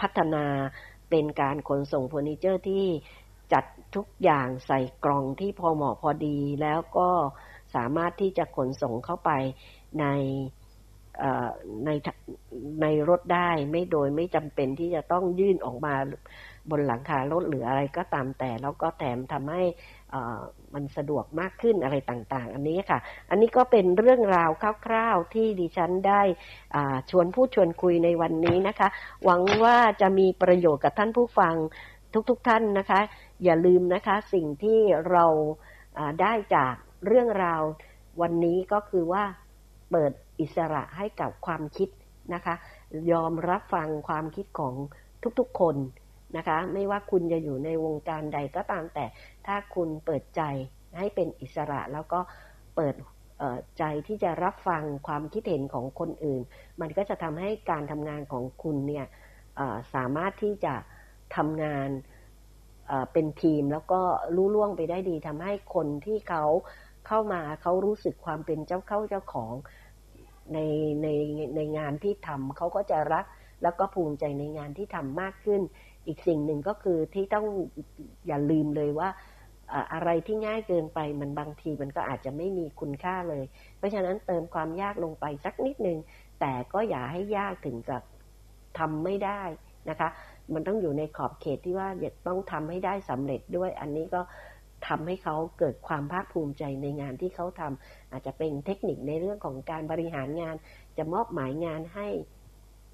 [0.00, 0.46] พัฒนา
[1.10, 2.86] เป็นการขนส่งเฟอร์นิเจอร์ที่
[3.52, 3.64] จัด
[3.96, 7.08] ทุกอย่างใส่กล่องที่พอเหมาะพอดีแล้วก็
[7.76, 9.30] สามารถที่จะขนส่งเข้าไป
[10.00, 10.06] ใน
[11.86, 11.90] ใน
[12.82, 15.94] ในรถได้ไม่โดยไม่จำเป็นที่จะต้องยื่นออกมา
[16.70, 19.62] บนหลังคารถหรืออะไรก็ตามแต่ แล้วก็แถมทำให้
[20.74, 22.98] มันสะดวกมากขึ้นอะไรต่างๆ อันนี้ค่ะ
[23.30, 24.50] อันนี้ก็เป็นเรื่องราว
[24.86, 26.22] คร่าวๆที่ดิฉันได้
[27.10, 28.88] ชวนพูดชวนคุยในวันนี้นะคะ
[29.24, 31.54] หวังว่าจะมีประโยชน์กับท่านผู้ฟัง
[32.30, 33.00] ทุกๆทท่านนะคะ
[33.44, 35.26] อย่าลืมนะคะสิ่งที่เรา
[36.20, 36.74] ได้จาก
[37.06, 37.62] เรื่องราว
[38.20, 39.24] วันนี้ก็คือว่า
[39.90, 41.88] เปิดอิสระให้กับความคิด
[42.34, 42.54] นะคะ
[43.12, 44.74] ยอมรับฟังความคิดของ
[45.38, 45.76] ทุกๆคน
[46.36, 49.06] นะคะ ไม่ว่าคุณจะอยู่ในวงการใดก็ตามแต่
[49.46, 50.42] ถ้าคุณเปิดใจ
[50.98, 52.20] ให้เป็นอิสระแล้วก็
[52.76, 52.94] เปิด
[53.78, 56.42] ใจที่จะรับฟังความคิดเห็นของคนอื่น
[56.80, 59.06] มันก็จะทำให้การทำงานของคุณเนี่ย
[59.94, 60.74] สามารถที่จะ
[61.36, 61.88] ทำงาน
[63.12, 64.00] เป็นทีมแล้วก็
[64.36, 66.44] รู้ล่วงไปได้ดีทำให้คนที่เขา
[67.14, 69.52] เข้ามาเขารู้สึกความเป็นเจ้าเข้าเจ้าของ
[70.54, 70.58] ใน
[71.02, 71.08] ใน
[71.56, 73.24] ในงานที่ทำเขาก็จะรัก
[73.62, 75.60] แล้วก็ภูมิใจในงานที่ทำมากขึ้น
[76.06, 77.46] อีกสิ่งหนึ่งก็คือที่ต้อง
[78.26, 79.08] อย่าลืมเลยว่า
[79.92, 83.44] อะไรที่ง่ายเกินไปมันบางทีมันก็อาจจะไม่มีคุณค่าเลย
[83.76, 85.98] เพราะฉะนั้นเติมความยากลงไปสักนิดนึง
[86.40, 88.02] แต่ก็อย่าให้ยากถึงกับ
[88.78, 89.42] ทำไม่ได้
[89.90, 90.08] นะคะ
[90.54, 91.88] มันต้องอยู่ในขอบเขตที่ว่า
[92.26, 94.20] ต้องทำให้ได้สำเร็จด้วย อันนี้ก็
[94.88, 100.56] ทำให้เขาเกิดความภาคภูมิใจในงานที่เขาทำอาจจะเป็นเทคนิคในเรื่องของการบริหารงาน
[100.98, 102.08] จะมอบหมายงานให้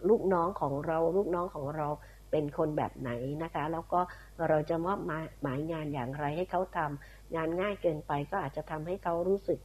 [0.08, 1.88] ลูกน้องของเราลูกน้องของเรา
[2.30, 3.10] เป็นคนแบบไหน
[3.42, 4.00] นะคะ แล้วก็
[4.48, 5.00] เราจะมอบ
[5.42, 9.58] หมายงานอย่างไรให้เขาทำงานง่ายเกินไปก็อาจจะทำให้เขารู้สึก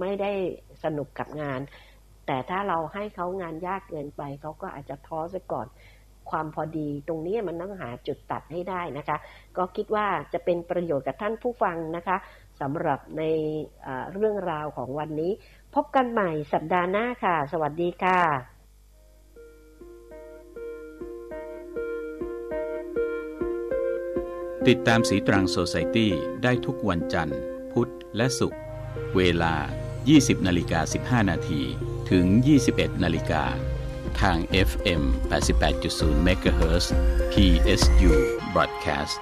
[0.00, 0.32] ไม่ได้
[0.84, 1.60] สนุกกับงาน
[2.26, 5.66] แต่ถ้าเราให้เขางานยากเกินไปเขาก็อาจจะท้อซะก่อน
[6.30, 9.16] ความพอดี ตรงนี้มันต้องหาจุดตัดให้ได้นะคะ
[9.56, 12.16] ก็คิดว่าจะเป็นประโยชน์กับท่านผู้ฟังนะคะ
[12.60, 13.22] สำหรับใน
[14.12, 15.32] เรื่องราวของวันนี้
[15.74, 18.20] พบกันใหม่สัปดาห์หน้าค่ะ สวัสดีค่ะ
[24.68, 26.12] ติดตามสีตรังโซไซตี้
[26.42, 27.40] ได้ทุกวันจันทร์
[27.72, 28.60] พุธและศุกร์
[29.16, 29.54] เวลา
[30.00, 30.80] 20นาฬิกา
[31.22, 31.62] 15 นาที
[32.10, 32.26] ถึง
[32.64, 33.44] 21นาฬิกา
[34.21, 34.37] ทาง
[34.69, 36.85] FM 88.0 MHz
[37.33, 38.13] PSU
[38.53, 39.15] Broadcast